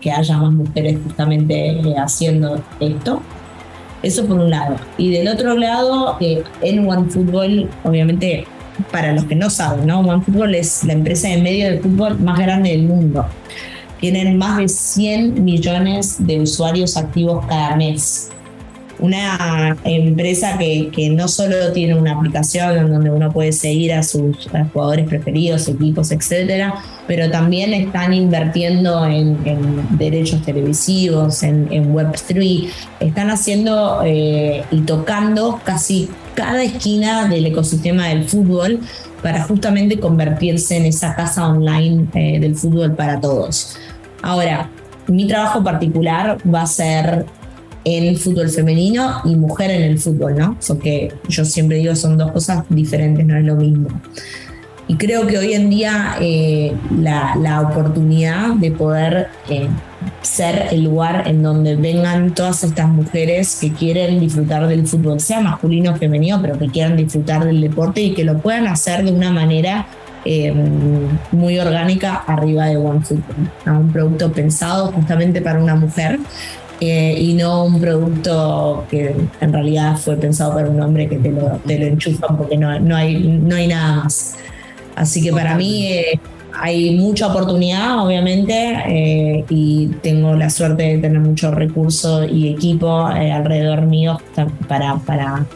que 0.00 0.12
haya 0.12 0.36
más 0.36 0.52
mujeres 0.52 0.98
justamente 1.02 1.70
eh, 1.70 1.94
haciendo 1.96 2.62
esto. 2.80 3.22
Eso 4.02 4.26
por 4.26 4.38
un 4.38 4.50
lado. 4.50 4.76
Y 4.98 5.10
del 5.10 5.26
otro 5.28 5.56
lado, 5.56 6.18
en 6.20 6.88
OneFootball, 6.88 7.68
obviamente, 7.82 8.46
para 8.92 9.12
los 9.14 9.24
que 9.24 9.34
no 9.34 9.48
saben, 9.48 9.86
¿no? 9.86 10.00
OneFootball 10.00 10.54
es 10.54 10.84
la 10.84 10.92
empresa 10.92 11.28
de 11.28 11.38
medio 11.38 11.70
de 11.70 11.78
fútbol 11.80 12.20
más 12.20 12.38
grande 12.38 12.70
del 12.70 12.82
mundo 12.82 13.24
tienen 14.00 14.36
más 14.36 14.58
de 14.58 14.68
100 14.68 15.44
millones 15.44 16.16
de 16.18 16.40
usuarios 16.40 16.96
activos 16.96 17.44
cada 17.46 17.76
mes. 17.76 18.30
Una 18.98 19.76
empresa 19.84 20.56
que, 20.56 21.10
no 21.10 21.28
solo 21.28 21.70
tiene 21.72 21.94
una 21.94 22.12
aplicación 22.12 22.78
en 22.78 22.90
donde 22.90 23.10
uno 23.10 23.30
puede 23.30 23.52
seguir 23.52 23.92
a 23.92 24.02
sus 24.02 24.48
jugadores 24.72 25.06
preferidos, 25.06 25.68
equipos, 25.68 26.12
etcétera, 26.12 26.74
pero 27.06 27.30
también 27.30 27.74
están 27.74 28.14
invirtiendo 28.14 29.04
en, 29.06 29.36
derechos 29.98 30.42
televisivos, 30.42 31.42
en, 31.42 31.94
Web3, 31.94 32.70
están 33.00 33.28
haciendo 33.28 34.00
eh, 34.02 34.64
y 34.70 34.80
tocando 34.80 35.60
casi 35.62 36.08
cada 36.34 36.62
esquina 36.62 37.28
del 37.28 37.44
ecosistema 37.46 38.08
del 38.08 38.24
fútbol 38.26 38.80
para 39.22 39.42
justamente 39.42 39.98
convertirse 39.98 40.76
en 40.76 40.86
esa 40.86 41.14
casa 41.14 41.48
online 41.48 42.06
eh, 42.14 42.38
del 42.40 42.54
fútbol 42.54 42.94
para 42.94 43.20
todos. 43.20 43.76
Ahora, 44.22 44.70
mi 45.08 45.26
trabajo 45.26 45.62
particular 45.62 46.38
va 46.52 46.62
a 46.62 46.66
ser 46.66 47.26
en 47.84 48.16
fútbol 48.16 48.50
femenino 48.50 49.20
y 49.24 49.36
mujer 49.36 49.70
en 49.70 49.82
el 49.82 49.98
fútbol, 49.98 50.36
¿no? 50.36 50.56
Porque 50.66 51.12
yo 51.28 51.44
siempre 51.44 51.76
digo 51.76 51.94
son 51.94 52.18
dos 52.18 52.32
cosas 52.32 52.64
diferentes, 52.68 53.24
no 53.24 53.36
es 53.36 53.44
lo 53.44 53.54
mismo. 53.54 53.88
Y 54.88 54.96
creo 54.96 55.26
que 55.26 55.38
hoy 55.38 55.54
en 55.54 55.70
día 55.70 56.16
eh, 56.20 56.72
la, 56.96 57.60
oportunidad 57.60 58.54
de 58.54 58.70
poder 58.70 59.28
eh, 59.48 59.68
ser 60.22 60.68
el 60.70 60.84
lugar 60.84 61.26
en 61.26 61.42
donde 61.42 61.74
vengan 61.74 62.34
todas 62.34 62.62
estas 62.62 62.88
mujeres 62.88 63.58
que 63.60 63.72
quieren 63.72 64.20
disfrutar 64.20 64.66
del 64.68 64.86
fútbol, 64.86 65.18
sea 65.18 65.40
masculino 65.40 65.92
o 65.92 65.96
femenino, 65.96 66.40
pero 66.40 66.58
que 66.58 66.68
quieran 66.68 66.96
disfrutar 66.96 67.44
del 67.44 67.60
deporte 67.60 68.00
y 68.00 68.14
que 68.14 68.24
lo 68.24 68.38
puedan 68.38 68.68
hacer 68.68 69.04
de 69.04 69.12
una 69.12 69.32
manera 69.32 69.86
eh, 70.28 70.52
muy 71.30 71.58
orgánica 71.58 72.24
arriba 72.26 72.66
de 72.66 72.76
OneFootball. 72.76 73.50
Un 73.66 73.92
producto 73.92 74.32
pensado 74.32 74.90
justamente 74.90 75.40
para 75.40 75.62
una 75.62 75.76
mujer 75.76 76.18
eh, 76.80 77.14
y 77.16 77.34
no 77.34 77.64
un 77.64 77.80
producto 77.80 78.84
que 78.90 79.14
en 79.40 79.52
realidad 79.52 79.96
fue 79.96 80.16
pensado 80.16 80.54
para 80.54 80.68
un 80.68 80.80
hombre 80.80 81.08
que 81.08 81.18
te 81.18 81.30
lo, 81.30 81.60
te 81.64 81.78
lo 81.78 81.86
enchufan 81.86 82.36
porque 82.36 82.56
no, 82.56 82.76
no, 82.80 82.96
hay, 82.96 83.16
no 83.18 83.54
hay 83.54 83.68
nada 83.68 84.02
más. 84.02 84.36
Así 84.96 85.22
que 85.22 85.30
para 85.30 85.54
mí 85.54 85.92
eh, 85.92 86.18
hay 86.60 86.96
mucha 86.96 87.28
oportunidad, 87.28 88.04
obviamente, 88.04 89.44
y 89.48 89.88
tengo 90.02 90.34
la 90.34 90.50
suerte 90.50 90.82
de 90.82 90.98
tener 90.98 91.20
mucho 91.20 91.52
recurso 91.52 92.24
y 92.24 92.48
equipo 92.48 93.04
alrededor 93.06 93.82
mío 93.82 94.18
para, 94.66 94.96
para 94.96 95.46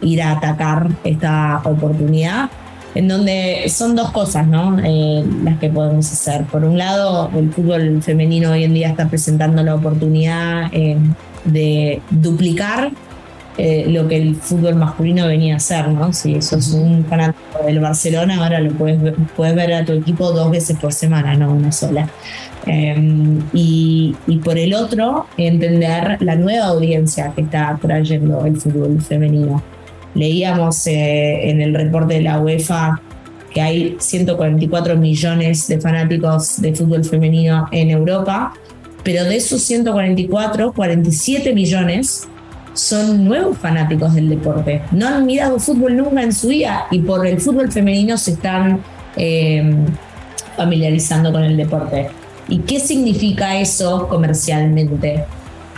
ir 0.00 0.22
a 0.22 0.32
atacar 0.32 0.88
esta 1.04 1.60
oportunidad 1.64 2.50
en 2.94 3.08
donde 3.08 3.64
son 3.68 3.94
dos 3.94 4.10
cosas 4.12 4.46
¿no? 4.46 4.78
Eh, 4.82 5.24
las 5.44 5.58
que 5.58 5.68
podemos 5.68 6.10
hacer. 6.10 6.44
Por 6.44 6.64
un 6.64 6.78
lado, 6.78 7.30
el 7.36 7.52
fútbol 7.52 8.02
femenino 8.02 8.52
hoy 8.52 8.64
en 8.64 8.74
día 8.74 8.88
está 8.88 9.08
presentando 9.08 9.62
la 9.62 9.74
oportunidad 9.74 10.70
eh, 10.72 10.96
de 11.44 12.02
duplicar 12.10 12.90
eh, 13.56 13.86
lo 13.88 14.06
que 14.06 14.16
el 14.16 14.36
fútbol 14.36 14.76
masculino 14.76 15.26
venía 15.26 15.54
a 15.54 15.56
hacer. 15.58 15.88
¿no? 15.88 16.12
Si 16.12 16.40
sos 16.40 16.72
un 16.72 17.04
fanático 17.04 17.64
del 17.66 17.80
Barcelona, 17.80 18.36
ahora 18.42 18.60
lo 18.60 18.70
puedes 18.72 19.00
ver, 19.00 19.14
puedes 19.36 19.54
ver 19.54 19.74
a 19.74 19.84
tu 19.84 19.92
equipo 19.92 20.32
dos 20.32 20.50
veces 20.50 20.76
por 20.78 20.92
semana, 20.92 21.34
no 21.34 21.52
una 21.52 21.72
sola. 21.72 22.08
y, 23.52 24.14
y 24.26 24.36
por 24.38 24.58
el 24.58 24.74
otro, 24.74 25.26
entender 25.36 26.18
la 26.20 26.36
nueva 26.36 26.66
audiencia 26.66 27.32
que 27.34 27.42
está 27.42 27.78
trayendo 27.80 28.44
el 28.44 28.56
fútbol 28.60 29.00
femenino 29.00 29.62
Leíamos 30.14 30.86
eh, 30.86 31.50
en 31.50 31.60
el 31.60 31.74
reporte 31.74 32.14
de 32.14 32.22
la 32.22 32.40
UEFA 32.40 33.00
que 33.52 33.60
hay 33.60 33.96
144 33.98 34.96
millones 34.96 35.66
de 35.68 35.80
fanáticos 35.80 36.60
de 36.60 36.74
fútbol 36.74 37.04
femenino 37.04 37.66
en 37.72 37.90
Europa, 37.90 38.52
pero 39.02 39.24
de 39.24 39.36
esos 39.36 39.62
144, 39.62 40.72
47 40.72 41.54
millones 41.54 42.28
son 42.74 43.24
nuevos 43.24 43.58
fanáticos 43.58 44.14
del 44.14 44.28
deporte. 44.28 44.82
No 44.92 45.08
han 45.08 45.26
mirado 45.26 45.58
fútbol 45.58 45.96
nunca 45.96 46.22
en 46.22 46.32
su 46.32 46.48
vida 46.48 46.86
y 46.90 47.00
por 47.00 47.26
el 47.26 47.40
fútbol 47.40 47.72
femenino 47.72 48.16
se 48.16 48.32
están 48.32 48.80
eh, 49.16 49.74
familiarizando 50.56 51.32
con 51.32 51.42
el 51.42 51.56
deporte. 51.56 52.08
¿Y 52.48 52.58
qué 52.60 52.80
significa 52.80 53.58
eso 53.58 54.08
comercialmente? 54.08 55.24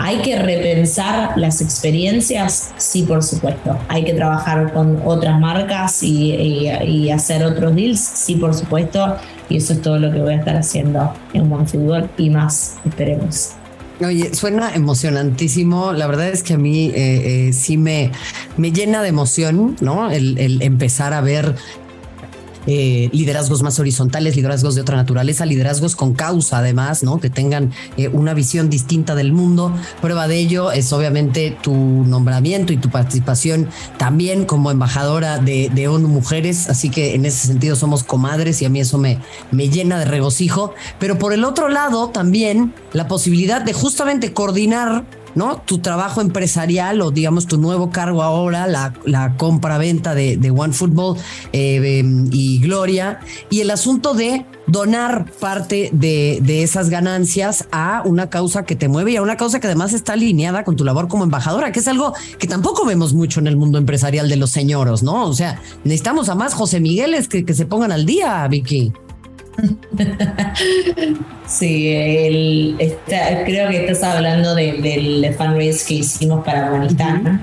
¿Hay 0.03 0.23
que 0.23 0.39
repensar 0.39 1.37
las 1.37 1.61
experiencias? 1.61 2.73
Sí, 2.79 3.03
por 3.03 3.23
supuesto. 3.23 3.79
¿Hay 3.89 4.03
que 4.03 4.15
trabajar 4.15 4.73
con 4.73 4.99
otras 5.05 5.39
marcas 5.39 6.03
y, 6.03 7.11
hacer 7.11 7.45
otros 7.45 7.75
deals? 7.75 8.01
Sí, 8.01 8.37
por 8.37 8.55
supuesto. 8.55 9.17
Y 9.51 9.59
eso 9.59 9.75
es 9.75 9.83
todo 9.83 9.99
lo 9.99 10.11
que 10.11 10.21
voy 10.21 10.33
a 10.33 10.37
estar 10.39 10.57
haciendo 10.57 11.13
en 11.35 11.53
OneFootball 11.53 12.09
y 12.17 12.31
más, 12.31 12.77
esperemos. 12.87 13.51
Oye, 14.01 14.33
suena 14.35 14.75
emocionantísimo. 14.75 15.93
La 15.93 16.07
verdad 16.07 16.29
es 16.29 16.43
que 16.43 16.55
a 16.55 16.59
mí 16.59 16.87
eh, 16.95 17.49
eh, 17.49 17.53
sí 17.53 17.77
me, 17.77 18.11
me 18.57 18.73
llena 18.73 19.03
de 19.03 19.11
emoción, 19.11 19.77
¿no? 19.83 20.11
el, 20.11 20.63
empezar 20.63 21.13
a 21.13 21.21
ver 21.21 21.57
eh, 22.73 23.11
liderazgos 23.13 23.65
más 23.65 23.81
horizontales, 23.81 24.37
liderazgos 24.37 24.77
de 24.77 24.83
otra 24.83 24.97
naturaleza, 24.97 25.45
liderazgos 25.45 25.97
con 25.97 26.15
causa 26.15 26.59
además, 26.59 27.03
¿no? 27.03 27.19
Que 27.19 27.29
tengan 27.29 27.73
eh, 27.97 28.07
una 28.07 28.33
visión 28.33 28.71
distinta 28.71 29.17
del 29.17 29.33
mundo. 29.33 29.75
Prueba 30.01 30.29
de 30.29 30.37
ello 30.37 30.71
es 30.71 30.93
obviamente 30.93 31.57
tu 31.61 31.75
nombramiento 31.75 32.73
y 32.73 32.77
tu 32.77 32.89
participación 32.89 33.69
también 33.99 34.45
como 34.45 34.71
embajadora 34.71 35.39
de, 35.39 35.69
de 35.75 35.89
ONU 35.89 36.07
Mujeres, 36.07 36.69
así 36.69 36.91
que 36.91 37.17
en 37.17 37.27
ese 37.27 37.49
sentido 37.49 37.75
somos 37.75 38.05
comadres 38.05 38.63
y 38.63 38.67
a 38.67 38.69
mí 38.69 38.79
eso 38.79 38.99
me, 38.99 39.19
me 39.51 39.69
llena 39.69 39.99
de 39.99 40.05
regocijo. 40.05 40.73
Pero 41.01 41.19
por 41.19 41.33
el 41.33 41.43
otro 41.43 41.71
lado 41.71 42.11
también 42.11 42.73
la 42.93 43.09
posibilidad 43.09 43.63
de 43.63 43.73
justamente 43.73 44.33
coordinar 44.33 45.05
¿no? 45.35 45.63
Tu 45.65 45.79
trabajo 45.79 46.21
empresarial 46.21 47.01
o 47.01 47.11
digamos 47.11 47.47
tu 47.47 47.59
nuevo 47.59 47.91
cargo 47.91 48.23
ahora, 48.23 48.67
la, 48.67 48.95
la 49.05 49.37
compra-venta 49.37 50.15
de, 50.15 50.37
de 50.37 50.51
OneFootball 50.51 51.17
eh, 51.53 51.99
em, 52.01 52.29
y 52.33 52.61
Gloria, 52.61 53.21
y 53.51 53.61
el 53.61 53.71
asunto 53.71 54.15
de 54.15 54.45
donar 54.67 55.31
parte 55.41 55.91
de, 55.93 56.39
de, 56.43 56.63
esas 56.63 56.91
ganancias 56.91 57.67
a 57.73 58.03
una 58.05 58.31
causa 58.31 58.65
que 58.65 58.77
te 58.77 58.89
mueve 58.89 59.13
y 59.13 59.17
a 59.17 59.23
una 59.23 59.37
causa 59.37 59.59
que 59.59 59.67
además 59.67 59.93
está 59.93 60.13
alineada 60.13 60.65
con 60.65 60.77
tu 60.77 60.85
labor 60.85 61.09
como 61.09 61.25
embajadora, 61.25 61.73
que 61.73 61.81
es 61.81 61.89
algo 61.89 62.15
que 62.39 62.47
tampoco 62.47 62.85
vemos 62.85 63.13
mucho 63.13 63.41
en 63.41 63.49
el 63.49 63.57
mundo 63.57 63.79
empresarial 63.79 64.29
de 64.29 64.37
los 64.37 64.51
señoros, 64.51 65.03
¿no? 65.03 65.27
O 65.27 65.33
sea, 65.33 65.61
necesitamos 65.85 66.29
a 66.29 66.35
más 66.35 66.55
José 66.55 66.81
Migueles 66.81 67.29
que, 67.29 67.45
que 67.45 67.55
se 67.55 67.67
pongan 67.67 67.91
al 67.91 68.07
día, 68.07 68.47
Vicky. 68.49 68.93
Sí, 71.47 72.77
creo 73.45 73.69
que 73.71 73.87
estás 73.87 74.05
hablando 74.05 74.55
del 74.55 75.35
fundraise 75.37 75.85
que 75.85 75.95
hicimos 75.95 76.45
para 76.45 76.67
Afganistán, 76.67 77.41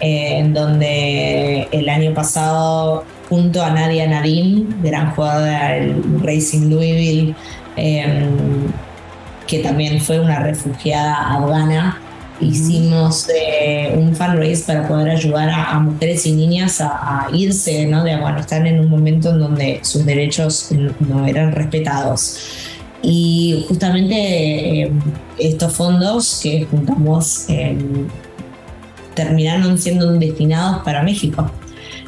eh, 0.00 0.38
en 0.38 0.54
donde 0.54 1.68
el 1.70 1.88
año 1.90 2.14
pasado, 2.14 3.04
junto 3.28 3.62
a 3.62 3.70
Nadia 3.70 4.08
Nadim, 4.08 4.82
gran 4.82 5.10
jugadora 5.10 5.72
del 5.72 6.02
Racing 6.22 6.70
Louisville, 6.70 7.34
em, 7.76 8.72
que 9.46 9.58
también 9.58 10.00
fue 10.00 10.20
una 10.20 10.40
refugiada 10.40 11.34
afgana, 11.34 12.00
hicimos 12.40 13.28
eh, 13.28 13.94
un 13.96 14.14
fundraise 14.14 14.64
para 14.66 14.86
poder 14.88 15.10
ayudar 15.10 15.50
a, 15.50 15.78
mujeres 15.78 16.26
y 16.26 16.32
niñas 16.32 16.80
a, 16.80 17.28
irse 17.32 17.86
¿no? 17.86 18.04
de 18.04 18.12
Afganistán 18.12 18.66
en 18.66 18.80
un 18.80 18.88
momento 18.88 19.30
en 19.30 19.38
donde 19.38 19.80
sus 19.82 20.04
derechos 20.04 20.70
no 21.00 21.26
eran 21.26 21.52
respetados. 21.52 22.38
Y 23.02 23.64
justamente 23.68 24.84
eh, 24.84 24.92
estos 25.38 25.72
fondos 25.74 26.40
que 26.42 26.66
juntamos 26.70 27.46
terminaron 29.14 29.78
siendo 29.78 30.12
destinados 30.12 30.82
para 30.82 31.02
México, 31.02 31.50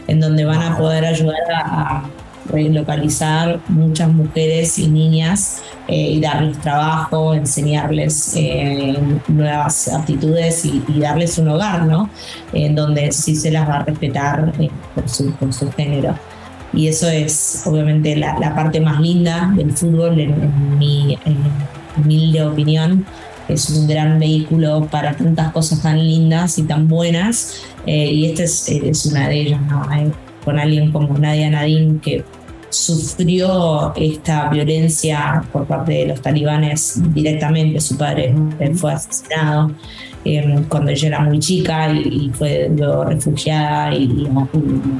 en 0.08 0.20
donde 0.20 0.44
van 0.44 0.62
a 0.62 0.76
poder 0.76 1.04
ayudar 1.04 1.40
a 1.54 2.04
relocalizar 2.48 3.60
muchas 3.68 4.12
mujeres 4.12 4.78
y 4.78 4.88
niñas 4.88 5.62
eh, 5.88 6.12
y 6.12 6.20
darles 6.20 6.58
trabajo, 6.60 7.34
enseñarles 7.34 8.34
eh, 8.36 8.96
nuevas 9.28 9.88
aptitudes 9.88 10.64
y, 10.64 10.82
darles 10.98 11.38
un 11.38 11.48
hogar, 11.48 11.84
¿no? 11.84 12.10
En 12.52 12.74
donde 12.74 13.12
sí 13.12 13.36
se 13.36 13.50
las 13.50 13.68
va 13.68 13.76
a 13.76 13.84
respetar 13.84 14.52
eh, 14.58 14.70
por, 14.94 15.08
su, 15.08 15.32
su 15.50 15.70
género. 15.72 16.14
Y 16.72 16.88
eso 16.88 17.08
es 17.08 17.62
obviamente 17.66 18.16
la, 18.16 18.54
parte 18.54 18.80
más 18.80 19.00
linda 19.00 19.52
del 19.54 19.72
fútbol, 19.72 20.18
en, 20.18 20.78
mi 20.78 21.16
humilde 21.96 22.42
opinión. 22.42 23.06
Es 23.48 23.70
un 23.70 23.86
gran 23.86 24.18
vehículo 24.18 24.88
para 24.90 25.14
tantas 25.14 25.52
cosas 25.52 25.80
tan 25.80 25.98
lindas 25.98 26.58
y 26.58 26.64
tan 26.64 26.88
buenas. 26.88 27.62
y 27.86 28.26
esta 28.26 28.42
es, 28.42 28.68
es, 28.68 29.06
una 29.06 29.28
de 29.28 29.40
ellas, 29.40 29.60
¿no? 29.62 29.86
Con 30.46 30.58
alguien 30.58 30.92
como 30.92 31.18
Nadia 31.18 31.50
Nadine 31.50 31.98
que 32.00 32.24
sufrió 32.70 33.92
esta 33.96 34.48
violencia 34.48 35.42
por 35.52 35.66
parte 35.66 35.92
de 35.92 36.06
los 36.06 36.22
talibanes 36.22 37.00
directamente. 37.12 37.80
Su 37.80 37.98
padre 37.98 38.32
fue 38.74 38.92
asesinado 38.92 39.72
em, 40.24 40.62
cuando 40.64 40.92
ella 40.92 41.08
era 41.08 41.20
muy 41.20 41.40
chica 41.40 41.92
y, 41.92 42.30
fue 42.32 42.70
luego 42.76 43.04
refugiada 43.04 43.92
y, 43.92 44.28
um, 44.28 44.96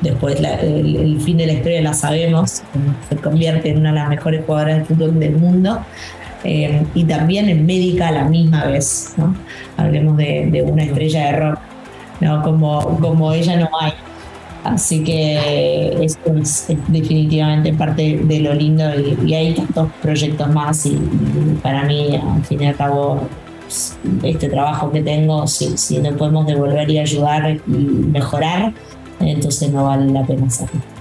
después 0.00 0.40
el, 0.40 1.20
fin 1.20 1.36
de 1.36 1.46
la 1.46 1.52
historia 1.52 1.82
la 1.82 1.92
sabemos, 1.92 2.62
se 3.10 3.16
convierte 3.16 3.68
en 3.68 3.78
una 3.78 3.90
de 3.90 3.96
las 3.96 4.08
mejores 4.08 4.44
jugadoras 4.46 4.78
de 4.78 4.84
fútbol 4.86 5.20
del 5.20 5.36
mundo. 5.36 5.80
Em, 6.44 6.86
y 6.94 7.04
también 7.04 7.48
en 7.48 7.66
médica 7.66 8.08
a 8.08 8.12
la 8.12 8.24
misma 8.24 8.64
vez, 8.64 9.14
Hablemos 9.76 10.16
de, 10.16 10.64
una 10.66 10.84
estrella 10.84 11.26
de 11.26 11.32
rock, 11.32 11.58
¿no? 12.20 12.42
Como, 12.42 12.98
como 13.00 13.32
ella 13.32 13.56
no 13.56 13.68
hay. 13.80 13.92
Así 14.64 15.04
que 15.04 16.02
esto 16.02 16.34
es, 16.38 16.66
definitivamente 16.88 17.74
parte 17.74 18.18
de 18.24 18.40
lo 18.40 18.54
lindo 18.54 18.84
y, 18.98 19.34
hay 19.34 19.52
tantos 19.52 19.90
proyectos 20.00 20.48
más 20.48 20.86
y, 20.86 20.98
para 21.62 21.84
mí, 21.84 22.16
al 22.16 22.42
fin 22.44 22.62
y 22.62 22.66
al 22.66 22.76
cabo, 22.76 23.20
este 24.22 24.48
trabajo 24.48 24.90
que 24.90 25.02
tengo, 25.02 25.46
si, 25.46 25.76
si 25.76 25.98
no 25.98 26.16
podemos 26.16 26.46
devolver 26.46 26.90
y 26.90 26.98
ayudar 26.98 27.58
y 27.66 27.70
mejorar, 27.70 28.72
entonces 29.20 29.70
no 29.70 29.84
vale 29.84 30.10
la 30.10 30.26
pena 30.26 30.46
hacerlo. 30.46 30.93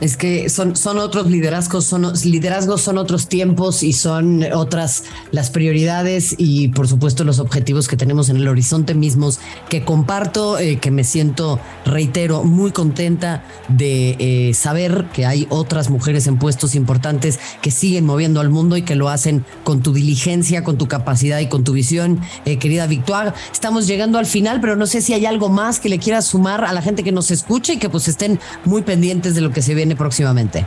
Es 0.00 0.16
que 0.16 0.48
son, 0.48 0.76
son 0.76 0.98
otros 0.98 1.26
liderazgos, 1.30 1.84
son 1.84 2.10
liderazgos, 2.24 2.80
son 2.80 2.98
otros 2.98 3.28
tiempos 3.28 3.82
y 3.82 3.92
son 3.92 4.44
otras 4.52 5.04
las 5.30 5.50
prioridades 5.50 6.34
y 6.38 6.68
por 6.68 6.88
supuesto 6.88 7.24
los 7.24 7.38
objetivos 7.38 7.86
que 7.86 7.96
tenemos 7.96 8.28
en 8.28 8.36
el 8.36 8.48
horizonte 8.48 8.94
mismos 8.94 9.40
que 9.68 9.84
comparto, 9.84 10.58
eh, 10.58 10.78
que 10.78 10.90
me 10.90 11.04
siento, 11.04 11.60
reitero, 11.84 12.44
muy 12.44 12.70
contenta 12.72 13.44
de 13.68 14.16
eh, 14.18 14.54
saber 14.54 15.06
que 15.12 15.26
hay 15.26 15.46
otras 15.50 15.90
mujeres 15.90 16.26
en 16.26 16.38
puestos 16.38 16.74
importantes 16.74 17.38
que 17.60 17.70
siguen 17.70 18.06
moviendo 18.06 18.40
al 18.40 18.48
mundo 18.48 18.76
y 18.76 18.82
que 18.82 18.94
lo 18.94 19.08
hacen 19.08 19.44
con 19.64 19.82
tu 19.82 19.92
diligencia, 19.92 20.64
con 20.64 20.78
tu 20.78 20.88
capacidad 20.88 21.40
y 21.40 21.48
con 21.48 21.64
tu 21.64 21.72
visión, 21.72 22.20
eh, 22.44 22.58
querida 22.58 22.86
Victoire. 22.86 23.32
Estamos 23.52 23.86
llegando 23.86 24.18
al 24.18 24.26
final, 24.26 24.60
pero 24.60 24.76
no 24.76 24.86
sé 24.86 25.02
si 25.02 25.12
hay 25.12 25.26
algo 25.26 25.48
más 25.48 25.80
que 25.80 25.88
le 25.88 25.98
quieras 25.98 26.26
sumar 26.26 26.64
a 26.64 26.72
la 26.72 26.82
gente 26.82 27.04
que 27.04 27.12
nos 27.12 27.30
escuche 27.30 27.74
y 27.74 27.76
que 27.78 27.88
pues 27.88 28.08
estén 28.08 28.40
muy 28.64 28.82
pendientes 28.82 29.34
de 29.34 29.40
lo 29.40 29.50
que 29.50 29.62
se 29.62 29.74
viene 29.74 29.89
próximamente? 29.96 30.66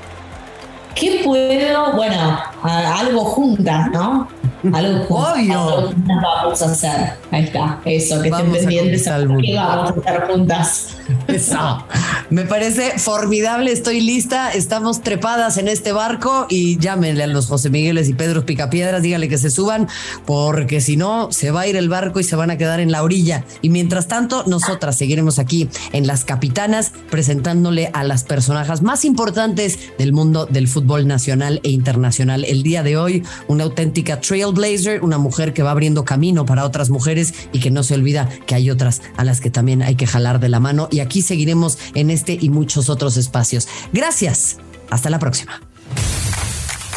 ¿Qué 0.96 1.22
puedo? 1.24 1.94
Bueno, 1.94 2.40
algo 2.64 3.26
juntas, 3.26 3.92
¿no? 3.92 4.28
Algo 4.72 5.06
juntas, 5.06 5.36
Obvio. 5.36 5.94
vamos 6.08 6.62
a 6.62 6.66
hacer. 6.66 7.14
Ahí 7.32 7.44
está, 7.44 7.82
eso, 7.86 8.22
que 8.22 8.30
estén 8.30 8.52
pendientes 8.52 9.04
qué 9.04 9.56
vamos 9.56 9.92
a 9.92 10.00
hacer 10.00 10.28
juntas. 10.28 10.98
Eso. 11.28 11.86
Me 12.30 12.44
parece 12.44 12.98
formidable, 12.98 13.72
estoy 13.72 14.02
lista, 14.02 14.52
estamos 14.52 15.02
trepadas 15.02 15.58
en 15.58 15.68
este 15.68 15.92
barco 15.92 16.48
y 16.50 16.78
llámenle 16.80 17.24
a 17.24 17.28
los 17.28 17.48
José 17.48 17.70
Migueles 17.70 18.10
y 18.10 18.14
Pedro 18.14 18.46
Picapiedras, 18.46 19.02
díganle 19.02 19.28
que 19.28 19.38
se 19.38 19.52
suban, 19.52 19.88
porque 20.26 20.82
si 20.82 20.98
no, 20.98 21.32
se 21.32 21.52
va 21.52 21.62
a 21.62 21.68
ir 21.68 21.76
el 21.76 21.90
barco 21.90 22.20
y 22.20 22.24
se 22.24 22.36
van 22.36 22.50
a 22.52 22.58
quedar 22.58 22.80
en 22.80 22.92
la 22.92 23.04
orilla. 23.04 23.44
Y 23.62 23.70
mientras 23.70 24.08
tanto, 24.08 24.44
nosotras 24.48 24.96
seguiremos 24.96 25.40
aquí 25.40 25.70
en 25.92 26.08
Las 26.08 26.24
Capitanas 26.24 26.94
presentándole 27.10 27.90
a 27.94 28.04
las 28.04 28.24
personajes 28.24 28.82
más 28.82 29.06
importantes 29.06 29.78
del 29.98 30.14
mundo 30.14 30.46
del 30.46 30.68
fútbol 30.68 31.08
nacional 31.08 31.60
e 31.64 31.70
internacional. 31.70 32.46
El 32.54 32.62
día 32.62 32.84
de 32.84 32.98
hoy, 32.98 33.24
una 33.48 33.64
auténtica 33.64 34.22
trailblazer, 34.22 35.04
una 35.04 35.18
mujer 35.18 35.54
que 35.54 35.64
va 35.64 35.72
abriendo 35.72 36.06
camino 36.06 36.46
para 36.46 36.66
otras 36.66 36.92
mujeres 36.92 37.34
y 37.52 37.60
que 37.60 37.72
no 37.72 37.82
se 37.82 37.96
olvida 37.96 38.30
que 38.46 38.54
hay 38.54 38.70
otras 38.70 39.02
a 39.18 39.24
las 39.24 39.42
que 39.42 39.50
también 39.50 39.82
hay 39.82 39.96
que 39.96 40.06
jalar 40.06 40.40
de 40.40 40.50
la 40.50 40.60
mano 40.60 40.88
y 40.92 41.00
aquí 41.00 41.24
seguiremos 41.24 41.80
en 41.96 42.12
este 42.12 42.38
y 42.40 42.50
muchos 42.50 42.90
otros 42.90 43.18
espacios. 43.18 43.68
Gracias. 43.92 44.58
Hasta 44.92 45.10
la 45.10 45.18
próxima. 45.18 45.62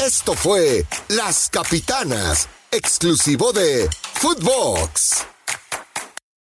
Esto 0.05 0.35
fue 0.35 0.85
Las 1.09 1.49
Capitanas, 1.49 2.49
exclusivo 2.71 3.53
de 3.53 3.89
Footbox. 4.15 5.36